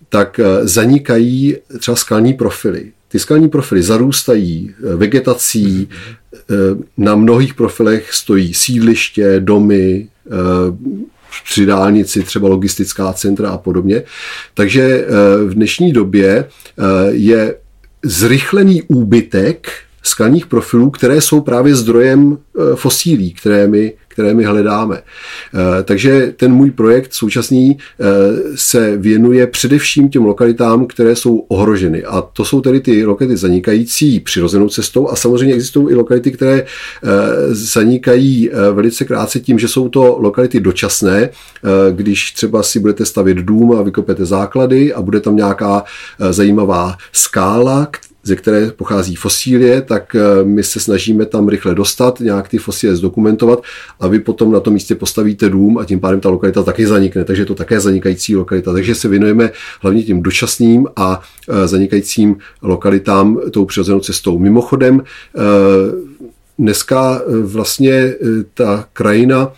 tak 0.10 0.40
eh, 0.40 0.68
zanikají 0.68 1.56
třeba 1.80 1.96
skalní 1.96 2.34
profily. 2.34 2.92
Ty 3.08 3.20
skalní 3.20 3.50
profily 3.50 3.84
zarůstají 3.84 4.72
eh, 4.72 4.96
vegetací, 4.96 5.90
eh, 6.34 6.54
na 6.98 7.16
mnohých 7.16 7.54
profilech 7.54 8.14
stojí 8.14 8.54
sídliště, 8.54 9.40
domy, 9.40 10.08
při 11.44 11.66
dálnici 11.66 12.24
třeba 12.24 12.50
logistická 12.50 13.14
centra 13.14 13.50
a 13.50 13.58
podobně. 13.58 14.04
Takže 14.54 15.06
v 15.46 15.54
dnešní 15.54 15.92
době 15.92 16.48
je 17.10 17.56
zrychlený 18.04 18.84
úbytek 18.84 19.68
skalních 20.04 20.46
profilů, 20.46 20.90
které 20.90 21.22
jsou 21.22 21.42
právě 21.42 21.76
zdrojem 21.76 22.38
e, 22.38 22.76
fosílí, 22.76 23.34
které 23.34 23.68
my, 23.68 23.94
které 24.08 24.34
my 24.34 24.44
hledáme. 24.44 24.98
E, 24.98 25.84
takže 25.84 26.34
ten 26.38 26.54
můj 26.54 26.72
projekt 26.72 27.14
současný 27.14 27.72
e, 27.72 27.78
se 28.56 28.98
věnuje 28.98 29.48
především 29.48 30.10
těm 30.10 30.26
lokalitám, 30.26 30.86
které 30.86 31.16
jsou 31.16 31.38
ohroženy. 31.38 32.04
A 32.04 32.22
to 32.22 32.46
jsou 32.46 32.62
tedy 32.62 32.80
ty 32.80 33.06
lokality 33.06 33.38
zanikající 33.38 34.20
přirozenou 34.20 34.70
cestou 34.70 35.10
a 35.10 35.16
samozřejmě 35.16 35.56
existují 35.56 35.92
i 35.92 35.96
lokality, 35.96 36.32
které 36.32 36.66
zanikají 37.52 38.50
velice 38.74 39.06
krátce 39.06 39.40
tím, 39.40 39.60
že 39.60 39.68
jsou 39.68 39.90
to 39.90 40.18
lokality 40.20 40.60
dočasné, 40.60 41.30
když 41.92 42.32
třeba 42.32 42.64
si 42.64 42.80
budete 42.80 43.06
stavět 43.06 43.38
dům 43.38 43.72
a 43.72 43.82
vykopete 43.82 44.26
základy 44.26 44.94
a 44.94 45.02
bude 45.02 45.20
tam 45.20 45.36
nějaká 45.36 45.84
zajímavá 46.32 46.98
skála, 47.12 47.88
ze 48.24 48.36
které 48.36 48.72
pochází 48.72 49.16
fosílie, 49.16 49.82
tak 49.82 50.16
eh, 50.16 50.44
my 50.44 50.64
se 50.64 50.80
snažíme 50.80 51.26
tam 51.26 51.48
rychle 51.48 51.76
dostat, 51.76 52.20
nějak 52.20 52.48
ty 52.48 52.58
fosílie 52.58 52.96
zdokumentovat 52.96 53.64
a 54.00 54.08
vy 54.08 54.20
potom 54.20 54.52
na 54.52 54.60
tom 54.60 54.74
místě 54.74 54.96
postavíte 54.96 55.50
dům 55.50 55.78
a 55.78 55.86
tím 55.86 56.00
pádem 56.00 56.20
ta 56.20 56.30
lokalita 56.30 56.64
taky 56.64 56.88
zanikne, 56.88 57.26
takže 57.26 57.42
je 57.42 57.46
to 57.46 57.56
také 57.56 57.80
zanikající 57.80 58.36
lokalita. 58.36 58.74
Takže 58.74 58.96
se 58.96 59.08
věnujeme 59.08 59.52
hlavně 59.82 60.04
tím 60.04 60.24
dočasným 60.24 60.88
a 60.96 61.22
eh, 61.50 61.68
zanikajícím 61.68 62.36
lokalitám 62.62 63.40
tou 63.52 63.66
přirozenou 63.66 64.00
cestou. 64.00 64.40
Mimochodem, 64.40 65.04
eh, 65.38 65.42
dneska 66.60 67.22
vlastně 67.42 68.14
ta 68.54 68.88
krajina 68.94 69.54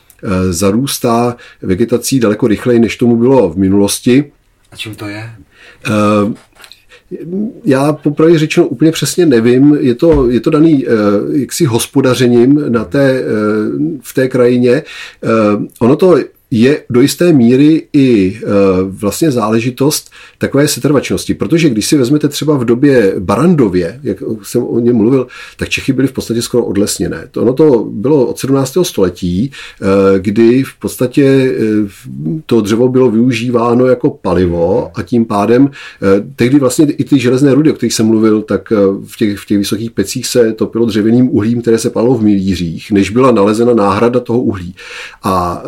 zarůstá 0.50 1.36
vegetací 1.62 2.20
daleko 2.20 2.48
rychleji, 2.48 2.80
než 2.80 2.98
tomu 2.98 3.16
bylo 3.16 3.50
v 3.50 3.58
minulosti. 3.58 4.32
A 4.72 4.76
čím 4.76 4.96
to 4.96 5.08
je? 5.08 5.32
Já 7.66 7.94
popravdě 7.94 8.40
řečeno 8.40 8.68
úplně 8.68 8.92
přesně 8.92 9.26
nevím, 9.26 9.78
je 9.80 9.96
to, 9.96 10.30
je 10.30 10.40
to 10.40 10.50
daný 10.50 10.86
eh, 10.88 10.92
jaksi 11.32 11.66
hospodařením 11.66 12.66
na 12.70 12.84
té, 12.86 13.12
eh, 13.12 13.24
v 14.02 14.14
té 14.14 14.28
krajině. 14.28 14.72
Eh, 14.74 14.84
ono 15.80 15.96
to 15.96 16.18
je 16.56 16.84
do 16.90 17.02
jisté 17.02 17.34
míry 17.34 17.88
i 17.94 18.38
e, 18.38 18.40
vlastně 18.84 19.32
záležitost 19.32 20.12
takové 20.38 20.68
setrvačnosti, 20.68 21.34
protože 21.34 21.70
když 21.70 21.86
si 21.86 21.98
vezmete 21.98 22.28
třeba 22.28 22.58
v 22.58 22.66
době 22.66 23.14
Barandově, 23.20 24.00
jak 24.04 24.18
jsem 24.44 24.64
o 24.64 24.80
něm 24.80 24.96
mluvil, 24.96 25.28
tak 25.58 25.70
Čechy 25.70 25.94
byly 25.94 26.08
v 26.08 26.12
podstatě 26.12 26.42
skoro 26.42 26.66
odlesněné. 26.66 27.28
To, 27.32 27.42
ono 27.42 27.54
to 27.54 27.88
bylo 27.92 28.26
od 28.26 28.40
17. 28.40 28.78
století, 28.82 29.52
e, 29.52 30.20
kdy 30.20 30.64
v 30.64 30.80
podstatě 30.80 31.24
e, 31.24 31.54
to 32.46 32.62
dřevo 32.62 32.88
bylo 32.88 33.12
využíváno 33.12 33.86
jako 33.86 34.10
palivo 34.10 34.92
a 34.96 35.04
tím 35.04 35.26
pádem 35.26 35.70
tehdy 36.36 36.60
vlastně 36.60 36.86
i 36.86 37.04
ty 37.04 37.20
železné 37.20 37.54
rudy, 37.54 37.72
o 37.72 37.74
kterých 37.74 37.94
jsem 37.94 38.06
mluvil, 38.06 38.42
tak 38.42 38.74
v 39.08 39.18
těch, 39.18 39.38
v 39.38 39.46
těch 39.46 39.58
vysokých 39.58 39.92
pecích 39.92 40.28
se 40.28 40.54
topilo 40.54 40.86
dřevěným 40.86 41.30
uhlím, 41.36 41.62
které 41.62 41.78
se 41.78 41.90
palilo 41.90 42.16
v 42.16 42.24
milířích, 42.24 42.92
než 42.92 43.10
byla 43.10 43.32
nalezena 43.32 43.74
náhrada 43.74 44.20
toho 44.20 44.42
uhlí. 44.42 44.76
A 45.24 45.64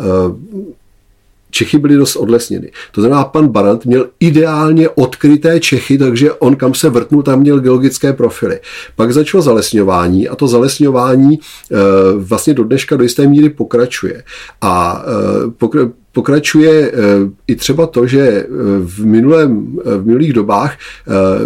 Čechy 1.56 1.78
byly 1.78 1.96
dost 1.96 2.16
odlesněny. 2.16 2.70
To 2.92 3.00
znamená, 3.00 3.24
pan 3.24 3.48
Barant 3.48 3.84
měl 3.84 4.08
ideálně 4.20 4.88
odkryté 4.88 5.60
Čechy, 5.60 5.98
takže 5.98 6.32
on 6.32 6.56
kam 6.56 6.74
se 6.74 6.90
vrtnul, 6.90 7.22
tam 7.22 7.40
měl 7.40 7.60
geologické 7.60 8.12
profily. 8.12 8.60
Pak 8.96 9.12
začalo 9.12 9.42
zalesňování 9.42 10.28
a 10.28 10.36
to 10.36 10.48
zalesňování 10.48 11.34
e, 11.34 11.38
vlastně 12.16 12.54
do 12.54 12.64
dneška 12.64 12.96
do 12.96 13.02
jisté 13.02 13.26
míry 13.26 13.50
pokračuje. 13.50 14.22
A 14.60 15.04
e, 15.48 15.50
Pokračuje 16.16 16.92
eh, 16.92 16.92
i 17.46 17.56
třeba 17.56 17.86
to, 17.86 18.06
že 18.06 18.20
eh, 18.20 18.46
v, 18.80 19.06
minulém, 19.06 19.78
eh, 19.84 19.96
v 19.96 20.06
minulých 20.06 20.32
dobách 20.32 20.76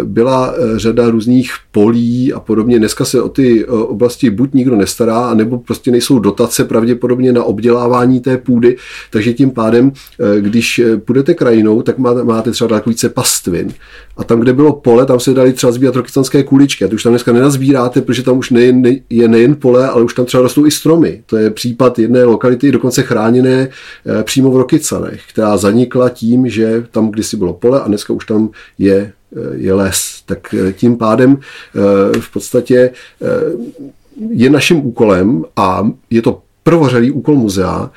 byla 0.03 0.53
řada 0.75 1.09
různých 1.09 1.51
polí 1.71 2.33
a 2.33 2.39
podobně. 2.39 2.79
Dneska 2.79 3.05
se 3.05 3.21
o 3.21 3.29
ty 3.29 3.65
oblasti 3.65 4.29
buď 4.29 4.53
nikdo 4.53 4.75
nestará, 4.75 5.33
nebo 5.33 5.57
prostě 5.57 5.91
nejsou 5.91 6.19
dotace 6.19 6.63
pravděpodobně 6.63 7.33
na 7.33 7.43
obdělávání 7.43 8.19
té 8.19 8.37
půdy, 8.37 8.77
takže 9.11 9.33
tím 9.33 9.51
pádem, 9.51 9.91
když 10.39 10.81
půjdete 11.05 11.33
krajinou, 11.33 11.81
tak 11.81 11.97
máte 11.97 12.51
třeba 12.51 12.67
daleko 12.67 12.89
více 12.89 13.09
pastvin. 13.09 13.73
A 14.17 14.23
tam, 14.23 14.39
kde 14.39 14.53
bylo 14.53 14.73
pole, 14.73 15.05
tam 15.05 15.19
se 15.19 15.33
dali 15.33 15.53
třeba 15.53 15.71
sbírat 15.71 15.95
rokycanské 15.95 16.43
kuličky. 16.43 16.85
A 16.85 16.87
to 16.87 16.95
už 16.95 17.03
tam 17.03 17.11
dneska 17.11 17.33
nenazbíráte, 17.33 18.01
protože 18.01 18.23
tam 18.23 18.37
už 18.37 18.49
nejen, 18.49 18.81
ne, 18.81 18.95
je 19.09 19.27
nejen 19.27 19.55
pole, 19.55 19.89
ale 19.89 20.03
už 20.03 20.13
tam 20.13 20.25
třeba 20.25 20.43
rostou 20.43 20.65
i 20.65 20.71
stromy. 20.71 21.23
To 21.25 21.37
je 21.37 21.49
případ 21.49 21.99
jedné 21.99 22.23
lokality, 22.23 22.71
dokonce 22.71 23.03
chráněné 23.03 23.69
přímo 24.23 24.51
v 24.51 24.60
Rokycanech, 24.61 25.21
která 25.29 25.57
zanikla 25.57 26.09
tím, 26.09 26.49
že 26.49 26.83
tam 26.91 27.09
kdysi 27.09 27.37
bylo 27.37 27.53
pole 27.53 27.81
a 27.81 27.87
dneska 27.87 28.13
už 28.13 28.25
tam 28.25 28.49
je, 28.77 29.13
eh, 29.35 29.55
je 29.55 29.73
les. 29.73 30.21
Tak 30.25 30.53
eh, 30.53 30.73
tím 30.73 30.97
pádem 30.97 31.37
eh, 31.37 32.19
v 32.19 32.33
podstatě 32.33 32.93
je 34.29 34.49
naším 34.49 34.85
úkolem 34.85 35.45
a 35.55 35.89
je 36.09 36.21
to 36.21 36.41
prvořadý 36.63 37.11
úkol 37.11 37.35
muzea 37.35 37.91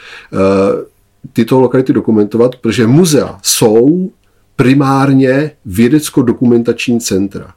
tyto 1.32 1.60
lokality 1.60 1.92
dokumentovat, 1.92 2.56
protože 2.56 2.86
muzea 2.86 3.38
jsou 3.42 4.10
primárně 4.56 5.50
vědecko-dokumentační 5.64 7.00
centra. 7.00 7.54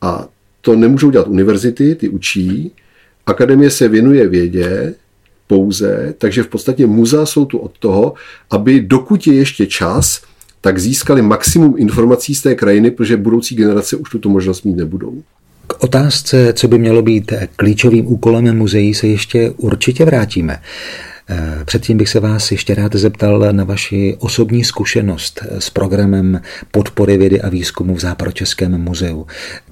A 0.00 0.26
to 0.60 0.76
nemůžou 0.76 1.10
dělat 1.10 1.28
univerzity, 1.28 1.94
ty 1.94 2.08
učí. 2.08 2.72
Akademie 3.26 3.70
se 3.70 3.88
věnuje 3.88 4.28
vědě, 4.28 4.94
pouze, 5.46 6.14
takže 6.18 6.42
v 6.42 6.48
podstatě 6.48 6.86
muzea 6.86 7.26
jsou 7.26 7.44
tu 7.44 7.58
od 7.58 7.78
toho, 7.78 8.14
aby 8.50 8.80
dokud 8.80 9.26
je 9.26 9.34
ještě 9.34 9.66
čas, 9.66 10.22
tak 10.60 10.78
získali 10.78 11.22
maximum 11.22 11.74
informací 11.78 12.34
z 12.34 12.42
té 12.42 12.54
krajiny, 12.54 12.90
protože 12.90 13.16
budoucí 13.16 13.54
generace 13.54 13.96
už 13.96 14.10
tuto 14.10 14.28
možnost 14.28 14.62
mít 14.62 14.76
nebudou. 14.76 15.22
K 15.66 15.84
otázce, 15.84 16.52
co 16.52 16.68
by 16.68 16.78
mělo 16.78 17.02
být 17.02 17.32
klíčovým 17.56 18.06
úkolem 18.06 18.58
muzeí, 18.58 18.94
se 18.94 19.06
ještě 19.06 19.50
určitě 19.56 20.04
vrátíme. 20.04 20.60
Předtím 21.64 21.98
bych 21.98 22.08
se 22.08 22.20
vás 22.20 22.52
ještě 22.52 22.74
rád 22.74 22.94
zeptal 22.94 23.52
na 23.52 23.64
vaši 23.64 24.16
osobní 24.18 24.64
zkušenost 24.64 25.42
s 25.58 25.70
programem 25.70 26.40
podpory 26.70 27.18
vědy 27.18 27.40
a 27.40 27.48
výzkumu 27.48 27.94
v 27.94 28.00
Západočeském 28.00 28.80
muzeu. 28.80 29.26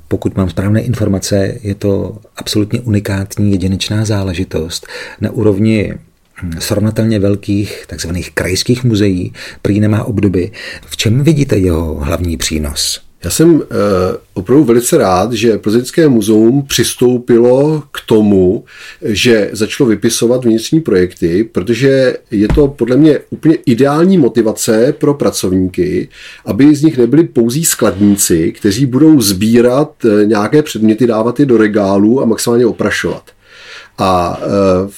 Pokud 0.09 0.37
mám 0.37 0.51
správné 0.51 0.81
informace, 0.81 1.55
je 1.63 1.75
to 1.75 2.19
absolutně 2.37 2.81
unikátní 2.81 3.53
jedinečná 3.53 4.05
záležitost 4.05 4.87
na 5.21 5.31
úrovni 5.31 5.95
hm, 6.43 6.53
srovnatelně 6.59 7.19
velkých 7.19 7.85
takzvaných 7.87 8.31
krajských 8.31 8.85
muzeí, 8.85 9.33
prý 9.63 9.81
nemá 9.81 10.05
obdoby. 10.05 10.51
V 10.87 10.97
čem 10.97 11.23
vidíte 11.23 11.57
jeho 11.57 11.95
hlavní 11.95 12.37
přínos? 12.37 13.12
Já 13.25 13.31
jsem 13.31 13.63
eh, 13.63 14.17
opravdu 14.35 14.65
velice 14.65 14.99
rád, 14.99 15.33
že 15.33 15.59
Plzeňské 15.59 16.09
muzeum 16.09 16.63
přistoupilo 16.67 17.83
k 17.93 18.01
tomu, 18.07 18.65
že 19.03 19.51
začalo 19.53 19.89
vypisovat 19.89 20.45
vnitřní 20.45 20.81
projekty, 20.81 21.45
protože 21.45 22.17
je 22.31 22.49
to 22.49 22.69
podle 22.69 22.97
mě 22.97 23.19
úplně 23.31 23.59
ideální 23.67 24.19
motivace 24.19 24.95
pro 24.99 25.15
pracovníky, 25.15 26.09
aby 26.47 26.75
z 26.75 26.83
nich 26.83 26.99
nebyli 26.99 27.25
pouzí 27.25 27.65
skladníci, 27.65 28.53
kteří 28.53 28.87
budou 28.87 29.21
sbírat 29.21 29.93
eh, 30.05 30.27
nějaké 30.27 30.63
předměty, 30.63 31.07
dávat 31.07 31.41
je 31.41 31.47
do 31.47 31.59
regálu 31.59 32.23
a 32.23 32.25
maximálně 32.25 32.67
oprašovat. 32.67 33.31
A 33.99 34.41
eh, 34.43 34.91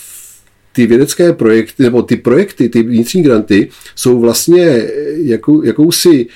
ty 0.72 0.86
vědecké 0.86 1.32
projekty, 1.32 1.82
nebo 1.82 2.02
ty 2.02 2.16
projekty, 2.16 2.68
ty 2.68 2.82
vnitřní 2.82 3.22
granty, 3.22 3.68
jsou 3.96 4.20
vlastně 4.20 4.82
jakou, 5.16 5.62
jakousi 5.62 6.26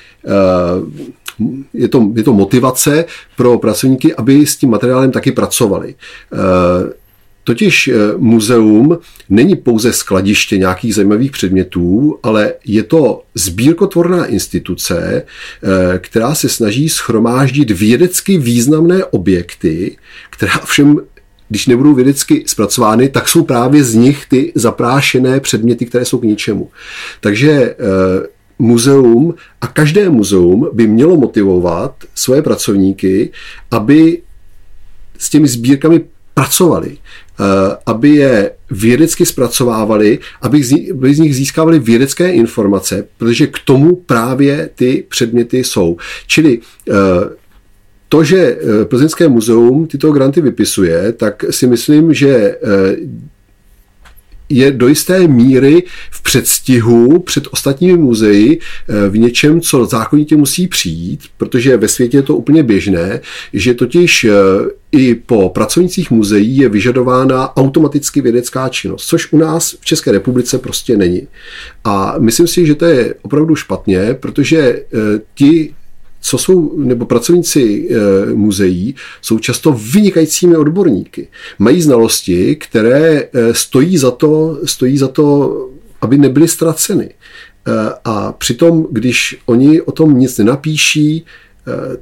je 1.74 1.88
to, 1.88 2.10
je 2.14 2.22
to 2.22 2.32
motivace 2.32 3.04
pro 3.36 3.58
pracovníky, 3.58 4.14
aby 4.14 4.46
s 4.46 4.56
tím 4.56 4.70
materiálem 4.70 5.10
taky 5.10 5.32
pracovali. 5.32 5.94
Eh, 6.32 6.92
totiž 7.44 7.88
eh, 7.88 7.94
muzeum 8.16 8.98
není 9.30 9.56
pouze 9.56 9.92
skladiště 9.92 10.58
nějakých 10.58 10.94
zajímavých 10.94 11.30
předmětů, 11.30 12.18
ale 12.22 12.52
je 12.64 12.82
to 12.82 13.22
sbírkotvorná 13.34 14.26
instituce, 14.26 15.22
eh, 15.22 15.98
která 15.98 16.34
se 16.34 16.48
snaží 16.48 16.88
schromáždit 16.88 17.70
vědecky 17.70 18.38
významné 18.38 19.04
objekty, 19.04 19.96
která 20.30 20.58
všem 20.64 21.00
když 21.50 21.66
nebudou 21.66 21.94
vědecky 21.94 22.44
zpracovány, 22.46 23.08
tak 23.08 23.28
jsou 23.28 23.44
právě 23.44 23.84
z 23.84 23.94
nich 23.94 24.26
ty 24.26 24.52
zaprášené 24.54 25.40
předměty, 25.40 25.86
které 25.86 26.04
jsou 26.04 26.18
k 26.18 26.24
ničemu. 26.24 26.70
Takže 27.20 27.76
muzeum 28.58 29.34
a 29.60 29.66
každé 29.66 30.10
muzeum 30.10 30.68
by 30.72 30.86
mělo 30.86 31.16
motivovat 31.16 31.94
svoje 32.14 32.42
pracovníky, 32.42 33.30
aby 33.70 34.22
s 35.18 35.30
těmi 35.30 35.48
sbírkami 35.48 36.00
pracovali, 36.34 36.96
eh, 36.96 37.76
aby 37.86 38.08
je 38.08 38.50
vědecky 38.70 39.26
zpracovávali, 39.26 40.18
aby 40.42 40.62
z 41.14 41.18
nich 41.18 41.36
získávali 41.36 41.78
vědecké 41.78 42.30
informace, 42.30 43.04
protože 43.18 43.46
k 43.46 43.58
tomu 43.64 43.96
právě 43.96 44.70
ty 44.74 45.04
předměty 45.08 45.64
jsou. 45.64 45.96
Čili 46.26 46.58
eh, 46.58 46.94
to, 48.08 48.24
že 48.24 48.38
eh, 48.38 48.84
Plzeňské 48.84 49.28
muzeum 49.28 49.86
tyto 49.86 50.12
granty 50.12 50.40
vypisuje, 50.40 51.12
tak 51.12 51.44
si 51.50 51.66
myslím, 51.66 52.14
že 52.14 52.58
je 54.48 54.70
do 54.70 54.88
jisté 54.88 55.28
míry 55.28 55.82
v 56.10 56.22
předstihu 56.22 57.18
před 57.18 57.44
ostatními 57.50 57.96
muzeji 57.96 58.58
eh, 58.88 59.08
v 59.08 59.18
něčem, 59.18 59.60
co 59.60 59.86
zákonitě 59.86 60.36
musí 60.36 60.68
přijít, 60.68 61.20
protože 61.36 61.76
ve 61.76 61.88
světě 61.88 62.16
je 62.16 62.22
to 62.22 62.36
úplně 62.36 62.62
běžné, 62.62 63.20
že 63.52 63.74
totiž 63.74 64.24
eh, 64.24 64.32
i 64.92 65.14
po 65.14 65.48
pracovnicích 65.48 66.10
muzeí 66.10 66.56
je 66.56 66.68
vyžadována 66.68 67.56
automaticky 67.56 68.20
vědecká 68.20 68.68
činnost, 68.68 69.06
což 69.06 69.32
u 69.32 69.38
nás 69.38 69.76
v 69.80 69.84
České 69.84 70.12
republice 70.12 70.58
prostě 70.58 70.96
není. 70.96 71.28
A 71.84 72.14
myslím 72.18 72.46
si, 72.46 72.66
že 72.66 72.74
to 72.74 72.84
je 72.84 73.14
opravdu 73.22 73.56
špatně, 73.56 74.14
protože 74.20 74.58
eh, 74.58 74.84
ti 75.34 75.74
co 76.20 76.38
jsou, 76.38 76.78
nebo 76.78 77.06
pracovníci 77.06 77.88
e, 77.90 78.34
muzeí, 78.34 78.94
jsou 79.22 79.38
často 79.38 79.72
vynikajícími 79.92 80.56
odborníky. 80.56 81.28
Mají 81.58 81.82
znalosti, 81.82 82.56
které 82.56 83.28
e, 83.32 83.54
stojí 83.54 83.98
za 83.98 84.10
to, 84.10 84.60
stojí 84.64 84.98
za 84.98 85.08
to, 85.08 85.56
aby 86.00 86.18
nebyly 86.18 86.48
ztraceny. 86.48 87.04
E, 87.04 87.14
a 88.04 88.32
přitom, 88.32 88.86
když 88.90 89.38
oni 89.46 89.82
o 89.82 89.92
tom 89.92 90.18
nic 90.18 90.38
nenapíší, 90.38 91.24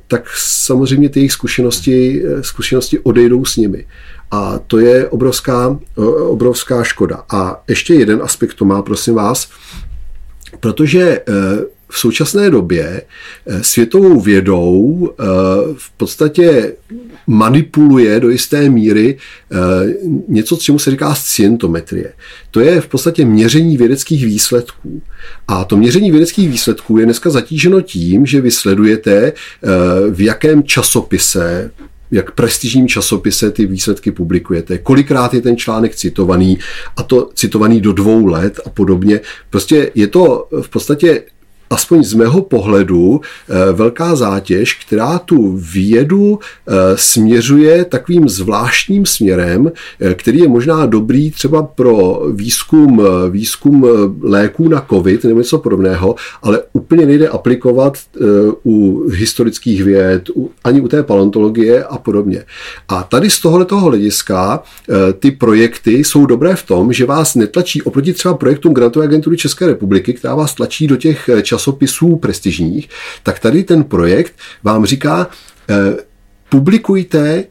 tak 0.08 0.30
samozřejmě 0.36 1.08
ty 1.08 1.20
jejich 1.20 1.32
zkušenosti, 1.32 2.22
zkušenosti 2.40 2.98
odejdou 2.98 3.44
s 3.44 3.56
nimi. 3.56 3.86
A 4.30 4.58
to 4.58 4.78
je 4.78 5.08
obrovská, 5.08 5.78
obrovská 6.28 6.84
škoda. 6.84 7.24
A 7.30 7.62
ještě 7.68 7.94
jeden 7.94 8.20
aspekt 8.22 8.54
to 8.54 8.64
má, 8.64 8.82
prosím 8.82 9.14
vás, 9.14 9.48
protože 10.60 11.20
v 11.88 11.98
současné 11.98 12.50
době 12.50 13.02
eh, 13.46 13.64
světovou 13.64 14.20
vědou 14.20 15.10
eh, 15.10 15.24
v 15.76 15.90
podstatě 15.96 16.72
manipuluje 17.26 18.20
do 18.20 18.30
jisté 18.30 18.68
míry 18.68 19.18
eh, 19.52 19.56
něco, 20.28 20.56
čemu 20.56 20.78
se 20.78 20.90
říká 20.90 21.14
scientometrie. 21.14 22.12
To 22.50 22.60
je 22.60 22.80
v 22.80 22.88
podstatě 22.88 23.24
měření 23.24 23.76
vědeckých 23.76 24.24
výsledků. 24.24 25.02
A 25.48 25.64
to 25.64 25.76
měření 25.76 26.10
vědeckých 26.10 26.48
výsledků 26.48 26.98
je 26.98 27.04
dneska 27.04 27.30
zatíženo 27.30 27.80
tím, 27.80 28.26
že 28.26 28.40
vy 28.40 28.50
sledujete, 28.50 29.32
v 30.10 30.20
jakém 30.20 30.62
časopise 30.62 31.70
jak 32.10 32.30
prestižním 32.30 32.88
časopise 32.88 33.50
ty 33.50 33.66
výsledky 33.66 34.12
publikujete, 34.12 34.78
kolikrát 34.78 35.34
je 35.34 35.40
ten 35.40 35.56
článek 35.56 35.94
citovaný 35.94 36.58
a 36.96 37.02
to 37.02 37.30
citovaný 37.34 37.80
do 37.80 37.92
dvou 37.92 38.26
let 38.26 38.60
a 38.64 38.70
podobně. 38.70 39.20
Prostě 39.50 39.90
je 39.94 40.06
to 40.06 40.48
v 40.62 40.68
podstatě 40.68 41.22
aspoň 41.70 42.04
z 42.04 42.14
mého 42.14 42.42
pohledu 42.42 43.20
eh, 43.20 43.72
velká 43.72 44.16
zátěž, 44.16 44.74
která 44.86 45.18
tu 45.18 45.56
vědu 45.72 46.38
eh, 46.38 46.72
směřuje 46.94 47.84
takovým 47.84 48.28
zvláštním 48.28 49.06
směrem, 49.06 49.72
eh, 50.00 50.14
který 50.14 50.38
je 50.38 50.48
možná 50.48 50.86
dobrý 50.86 51.30
třeba 51.30 51.62
pro 51.62 52.22
výzkum, 52.32 53.02
výzkum 53.30 53.86
léků 54.20 54.68
na 54.68 54.86
COVID 54.90 55.24
nebo 55.24 55.40
něco 55.40 55.58
podobného, 55.58 56.14
ale 56.42 56.60
úplně 56.72 57.06
nejde 57.06 57.28
aplikovat 57.28 57.98
u 58.66 59.08
historických 59.08 59.84
věd, 59.84 60.30
ani 60.64 60.80
u 60.80 60.88
té 60.88 61.02
paleontologie 61.02 61.84
a 61.84 61.98
podobně. 61.98 62.44
A 62.88 63.02
tady 63.02 63.30
z 63.30 63.40
tohoto 63.40 63.80
hlediska 63.80 64.62
ty 65.18 65.30
projekty 65.30 65.92
jsou 65.92 66.26
dobré 66.26 66.56
v 66.56 66.62
tom, 66.62 66.92
že 66.92 67.06
vás 67.06 67.34
netlačí 67.34 67.82
oproti 67.82 68.12
třeba 68.12 68.34
projektům 68.34 68.74
Grantové 68.74 69.06
agentury 69.06 69.36
České 69.36 69.66
republiky, 69.66 70.12
která 70.12 70.34
vás 70.34 70.54
tlačí 70.54 70.86
do 70.86 70.96
těch 70.96 71.30
časopisů 71.56 72.16
prestižních, 72.16 72.88
tak 73.22 73.40
tady 73.40 73.64
ten 73.64 73.84
projekt 73.84 74.34
vám 74.62 74.86
říká, 74.86 75.28
eh, 75.70 75.96
publikujte 76.48 77.44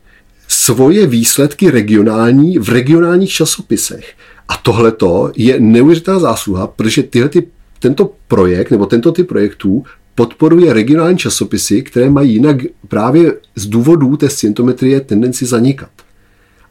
svoje 0.48 1.08
výsledky 1.08 1.72
regionální 1.72 2.60
v 2.60 2.70
regionálních 2.70 3.32
časopisech. 3.32 4.14
A 4.48 4.58
tohleto 4.58 5.32
je 5.36 5.60
neuvěřitelná 5.60 6.20
zásluha, 6.20 6.68
protože 6.68 7.04
tyhle 7.04 7.30
ty, 7.30 7.48
tento 7.80 8.14
projekt 8.28 8.72
nebo 8.72 8.86
tento 8.86 9.12
typ 9.12 9.28
projektů 9.28 9.84
podporuje 10.16 10.74
regionální 10.74 11.18
časopisy, 11.18 11.82
které 11.82 12.10
mají 12.10 12.34
jinak 12.34 12.58
právě 12.88 13.34
z 13.56 13.66
důvodů 13.66 14.18
té 14.18 14.30
scientometrie 14.30 15.02
tendenci 15.02 15.46
zanikat. 15.46 15.95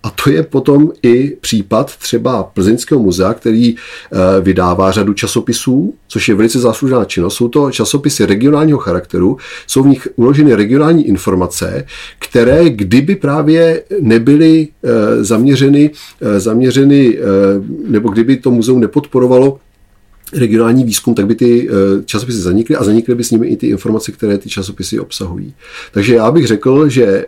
A 0.05 0.11
to 0.11 0.31
je 0.31 0.43
potom 0.43 0.93
i 1.03 1.37
případ 1.41 1.97
třeba 1.97 2.43
Plzeňského 2.43 3.01
muzea, 3.03 3.35
který 3.35 3.75
eh, 3.75 4.41
vydává 4.41 4.91
řadu 4.91 5.15
časopisů, 5.15 5.95
což 6.09 6.29
je 6.29 6.35
velice 6.35 6.59
záslužná 6.59 7.05
činnost. 7.05 7.35
Jsou 7.35 7.49
to 7.49 7.71
časopisy 7.71 8.27
regionálního 8.27 8.79
charakteru, 8.79 9.37
jsou 9.67 9.83
v 9.83 9.87
nich 9.87 10.09
uloženy 10.17 10.55
regionální 10.55 11.09
informace, 11.09 11.87
které 12.19 12.71
kdyby 12.71 13.17
právě 13.17 13.83
nebyly 14.01 14.69
eh, 14.85 15.25
zaměřeny, 15.25 15.91
eh, 16.21 16.41
zaměřeny 16.41 17.19
nebo 17.89 18.09
kdyby 18.09 18.37
to 18.37 18.51
muzeum 18.51 18.81
nepodporovalo 18.81 19.59
regionální 20.33 20.85
výzkum, 20.85 21.15
tak 21.15 21.27
by 21.27 21.35
ty 21.35 21.69
eh, 21.71 21.73
časopisy 22.05 22.39
zanikly 22.39 22.77
a 22.77 22.85
zanikly 22.85 23.15
by 23.15 23.25
s 23.25 23.31
nimi 23.31 23.47
i 23.47 23.57
ty 23.57 23.67
informace, 23.67 24.13
které 24.13 24.39
ty 24.39 24.49
časopisy 24.49 25.01
obsahují. 25.01 25.55
Takže 25.93 26.15
já 26.15 26.31
bych 26.31 26.47
řekl, 26.47 26.89
že 26.89 27.05
eh, 27.07 27.27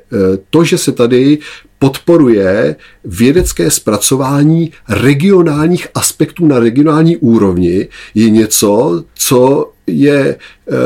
to, 0.50 0.64
že 0.64 0.78
se 0.78 0.92
tady 0.92 1.38
podporuje 1.78 2.76
vědecké 3.04 3.70
zpracování 3.70 4.72
regionálních 4.88 5.86
aspektů 5.94 6.46
na 6.46 6.58
regionální 6.58 7.16
úrovni, 7.16 7.88
je 8.14 8.30
něco, 8.30 9.04
co 9.14 9.70
je 9.86 10.36
eh, 10.70 10.76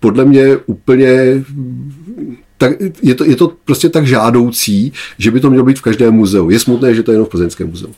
podle 0.00 0.24
mě 0.24 0.56
úplně 0.66 1.44
tak 2.58 2.72
je 3.02 3.14
to, 3.14 3.24
je 3.24 3.36
to 3.36 3.52
prostě 3.64 3.88
tak 3.88 4.06
žádoucí, 4.06 4.92
že 5.18 5.30
by 5.30 5.40
to 5.40 5.50
mělo 5.50 5.64
být 5.64 5.78
v 5.78 5.82
každém 5.82 6.14
muzeu. 6.14 6.50
Je 6.50 6.58
smutné, 6.58 6.94
že 6.94 7.02
to 7.02 7.10
je 7.10 7.14
jenom 7.14 7.26
v 7.26 7.28
Plzeňském 7.28 7.68
muzeu. 7.68 7.94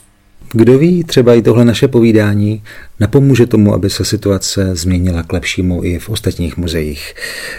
Kdo 0.54 0.78
ví, 0.78 1.04
třeba 1.04 1.34
i 1.34 1.42
tohle 1.42 1.64
naše 1.64 1.88
povídání 1.88 2.62
napomůže 3.00 3.46
tomu, 3.46 3.74
aby 3.74 3.90
se 3.90 4.04
situace 4.04 4.76
změnila 4.76 5.22
k 5.22 5.32
lepšímu 5.32 5.84
i 5.84 5.98
v 5.98 6.08
ostatních 6.08 6.56
muzeích. 6.56 7.14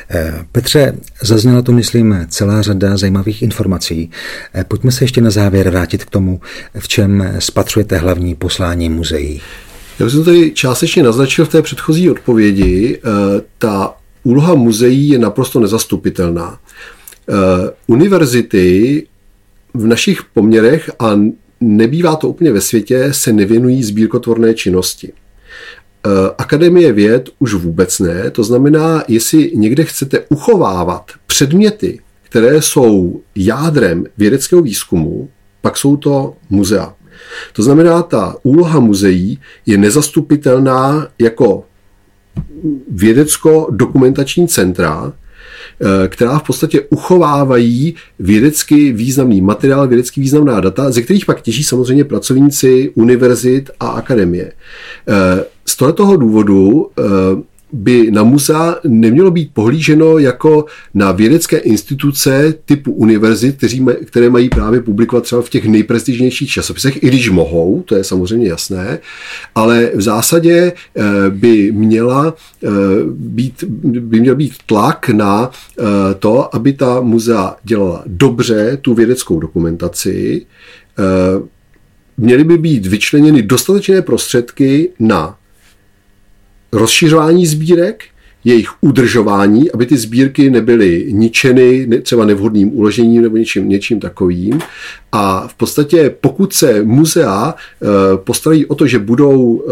Eh, 0.09 0.45
Petře, 0.51 0.97
zazněla 1.21 1.61
tu, 1.61 1.73
myslím, 1.73 2.25
celá 2.29 2.61
řada 2.61 2.97
zajímavých 2.97 3.41
informací. 3.41 4.11
Eh, 4.55 4.63
pojďme 4.63 4.91
se 4.91 5.03
ještě 5.03 5.21
na 5.21 5.29
závěr 5.29 5.69
vrátit 5.69 6.05
k 6.05 6.09
tomu, 6.09 6.41
v 6.79 6.87
čem 6.87 7.35
spatřujete 7.39 7.97
hlavní 7.97 8.35
poslání 8.35 8.89
muzeí. 8.89 9.41
Já 9.99 10.09
jsem 10.09 10.23
tady 10.23 10.51
částečně 10.51 11.03
naznačil 11.03 11.45
v 11.45 11.49
té 11.49 11.61
předchozí 11.61 12.09
odpovědi. 12.09 12.97
Eh, 12.97 13.41
ta 13.57 13.95
úloha 14.23 14.55
muzeí 14.55 15.09
je 15.09 15.19
naprosto 15.19 15.59
nezastupitelná. 15.59 16.59
Univerzity 17.87 19.07
v 19.73 19.87
našich 19.87 20.23
poměrech 20.33 20.91
a 20.99 21.19
nebývá 21.63 22.15
to 22.15 22.29
úplně 22.29 22.51
ve 22.51 22.61
světě, 22.61 23.07
se 23.11 23.33
nevěnují 23.33 23.83
sbírkotvorné 23.83 24.53
činnosti. 24.53 25.13
Akademie 26.37 26.93
věd 26.93 27.29
už 27.39 27.53
vůbec 27.53 27.99
ne. 27.99 28.31
To 28.31 28.43
znamená, 28.43 29.03
jestli 29.07 29.51
někde 29.55 29.83
chcete 29.83 30.19
uchovávat 30.29 31.11
předměty, 31.27 31.99
které 32.23 32.61
jsou 32.61 33.21
jádrem 33.35 34.05
vědeckého 34.17 34.61
výzkumu, 34.61 35.29
pak 35.61 35.77
jsou 35.77 35.97
to 35.97 36.35
muzea. 36.49 36.95
To 37.53 37.63
znamená, 37.63 38.03
ta 38.03 38.35
úloha 38.43 38.79
muzeí 38.79 39.39
je 39.65 39.77
nezastupitelná 39.77 41.07
jako 41.19 41.63
vědecko-dokumentační 42.91 44.47
centra, 44.47 45.13
která 46.07 46.39
v 46.39 46.43
podstatě 46.43 46.81
uchovávají 46.89 47.95
vědecky 48.19 48.91
významný 48.91 49.41
materiál, 49.41 49.87
vědecky 49.87 50.21
významná 50.21 50.59
data, 50.59 50.91
ze 50.91 51.01
kterých 51.01 51.25
pak 51.25 51.41
těží 51.41 51.63
samozřejmě 51.63 52.03
pracovníci 52.03 52.91
univerzit 52.95 53.69
a 53.79 53.87
akademie. 53.87 54.51
Eh, 55.07 55.45
z 55.65 55.75
tohoto 55.75 56.17
důvodu 56.17 56.89
eh, 56.99 57.03
by 57.73 58.11
na 58.11 58.23
muzea 58.23 58.75
nemělo 58.83 59.31
být 59.31 59.49
pohlíženo 59.53 60.17
jako 60.17 60.65
na 60.93 61.11
vědecké 61.11 61.57
instituce 61.57 62.53
typu 62.65 62.91
univerzit, 62.91 63.57
které 64.05 64.29
mají 64.29 64.49
právě 64.49 64.81
publikovat 64.81 65.23
třeba 65.23 65.41
v 65.41 65.49
těch 65.49 65.65
nejprestižnějších 65.65 66.49
časopisech, 66.49 67.03
i 67.03 67.07
když 67.07 67.29
mohou, 67.29 67.83
to 67.85 67.95
je 67.95 68.03
samozřejmě 68.03 68.47
jasné, 68.47 68.99
ale 69.55 69.91
v 69.95 70.01
zásadě 70.01 70.73
eh, 70.95 71.03
by 71.29 71.71
měla 71.71 72.33
eh, 72.63 72.67
být, 73.13 73.63
by 73.83 74.19
měl 74.19 74.35
být 74.35 74.53
tlak 74.65 75.09
na 75.09 75.51
eh, 75.51 75.83
to, 76.19 76.55
aby 76.55 76.73
ta 76.73 77.01
muzea 77.01 77.55
dělala 77.63 78.03
dobře 78.05 78.77
tu 78.81 78.93
vědeckou 78.93 79.39
dokumentaci, 79.39 80.45
měly 82.17 82.43
by 82.43 82.57
být 82.57 82.85
vyčleněny 82.85 83.41
dostatečné 83.41 84.01
prostředky 84.01 84.89
na 84.99 85.37
rozšiřování 86.73 87.45
sbírek, 87.45 88.03
jejich 88.43 88.69
udržování, 88.81 89.71
aby 89.71 89.85
ty 89.85 89.97
sbírky 89.97 90.49
nebyly 90.49 91.07
ničeny 91.09 91.87
třeba 92.01 92.25
nevhodným 92.25 92.77
uložením 92.77 93.21
nebo 93.21 93.37
něčím, 93.37 93.69
něčím 93.69 93.99
takovým. 93.99 94.59
A 95.11 95.47
v 95.47 95.53
podstatě 95.53 96.15
pokud 96.21 96.53
se 96.53 96.83
muzea 96.83 97.55
eh, 97.55 97.87
postarají 98.17 98.65
o 98.65 98.75
to, 98.75 98.87
že 98.87 98.99
budou 98.99 99.63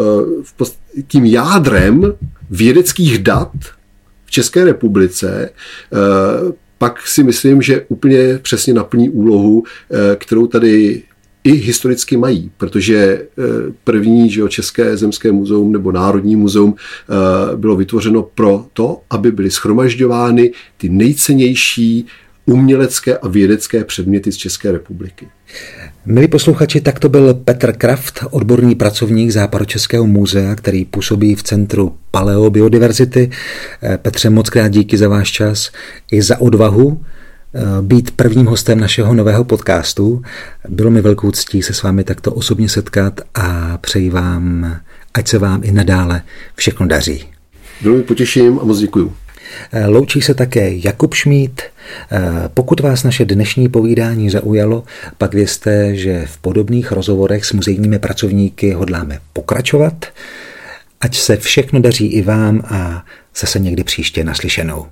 eh, 0.61 0.65
tím 1.07 1.25
jádrem 1.25 2.13
vědeckých 2.49 3.19
dat 3.19 3.51
v 4.25 4.31
České 4.31 4.65
republice, 4.65 5.49
eh, 5.49 6.53
pak 6.77 7.07
si 7.07 7.23
myslím, 7.23 7.61
že 7.61 7.85
úplně 7.87 8.39
přesně 8.41 8.73
naplní 8.73 9.09
úlohu, 9.09 9.63
kterou 10.17 10.47
tady 10.47 11.03
i 11.43 11.51
historicky 11.51 12.17
mají, 12.17 12.51
protože 12.57 12.97
eh, 12.97 13.43
první 13.83 14.29
že 14.29 14.39
jo, 14.39 14.47
České 14.47 14.97
zemské 14.97 15.31
muzeum 15.31 15.71
nebo 15.71 15.91
Národní 15.91 16.35
muzeum 16.35 16.75
eh, 16.75 17.57
bylo 17.57 17.75
vytvořeno 17.75 18.23
pro 18.23 18.65
to, 18.73 19.01
aby 19.09 19.31
byly 19.31 19.51
schromažďovány 19.51 20.51
ty 20.77 20.89
nejcennější 20.89 22.05
umělecké 22.45 23.17
a 23.17 23.27
vědecké 23.27 23.83
předměty 23.83 24.31
z 24.31 24.35
České 24.35 24.71
republiky. 24.71 25.27
Milí 26.05 26.27
posluchači, 26.27 26.81
tak 26.81 26.99
to 26.99 27.09
byl 27.09 27.33
Petr 27.33 27.73
Kraft, 27.73 28.23
odborný 28.31 28.75
pracovník 28.75 29.31
Západočeského 29.31 30.07
muzea, 30.07 30.55
který 30.55 30.85
působí 30.85 31.35
v 31.35 31.43
Centru 31.43 31.95
paleobiodiverzity. 32.11 33.29
Eh, 33.83 33.97
Petře, 33.97 34.29
moc 34.29 34.49
krát 34.49 34.67
díky 34.67 34.97
za 34.97 35.07
váš 35.07 35.31
čas 35.31 35.71
i 36.11 36.21
za 36.21 36.41
odvahu 36.41 37.01
být 37.81 38.11
prvním 38.11 38.45
hostem 38.45 38.79
našeho 38.79 39.13
nového 39.13 39.43
podcastu. 39.43 40.21
Bylo 40.69 40.91
mi 40.91 41.01
velkou 41.01 41.31
ctí 41.31 41.61
se 41.61 41.73
s 41.73 41.83
vámi 41.83 42.03
takto 42.03 42.33
osobně 42.33 42.69
setkat 42.69 43.21
a 43.35 43.77
přeji 43.77 44.09
vám, 44.09 44.75
ať 45.13 45.27
se 45.27 45.37
vám 45.37 45.61
i 45.63 45.71
nadále 45.71 46.21
všechno 46.55 46.87
daří. 46.87 47.25
Bylo 47.81 47.95
mi 47.95 48.03
potěšením 48.03 48.59
a 48.59 48.63
moc 48.63 48.79
děkuju. 48.79 49.13
Eh, 49.71 49.87
loučí 49.87 50.21
se 50.21 50.33
také 50.33 50.71
Jakub 50.73 51.13
Šmít. 51.13 51.61
Eh, 52.11 52.19
pokud 52.53 52.79
vás 52.79 53.03
naše 53.03 53.25
dnešní 53.25 53.69
povídání 53.69 54.29
zaujalo, 54.29 54.83
pak 55.17 55.33
vězte, 55.33 55.95
že 55.95 56.25
v 56.25 56.37
podobných 56.37 56.91
rozhovorech 56.91 57.45
s 57.45 57.53
muzejními 57.53 57.99
pracovníky 57.99 58.73
hodláme 58.73 59.19
pokračovat. 59.33 60.05
Ať 61.01 61.17
se 61.17 61.37
všechno 61.37 61.79
daří 61.79 62.07
i 62.07 62.21
vám 62.21 62.61
a 62.65 63.05
zase 63.35 63.59
někdy 63.59 63.83
příště 63.83 64.23
naslyšenou. 64.23 64.85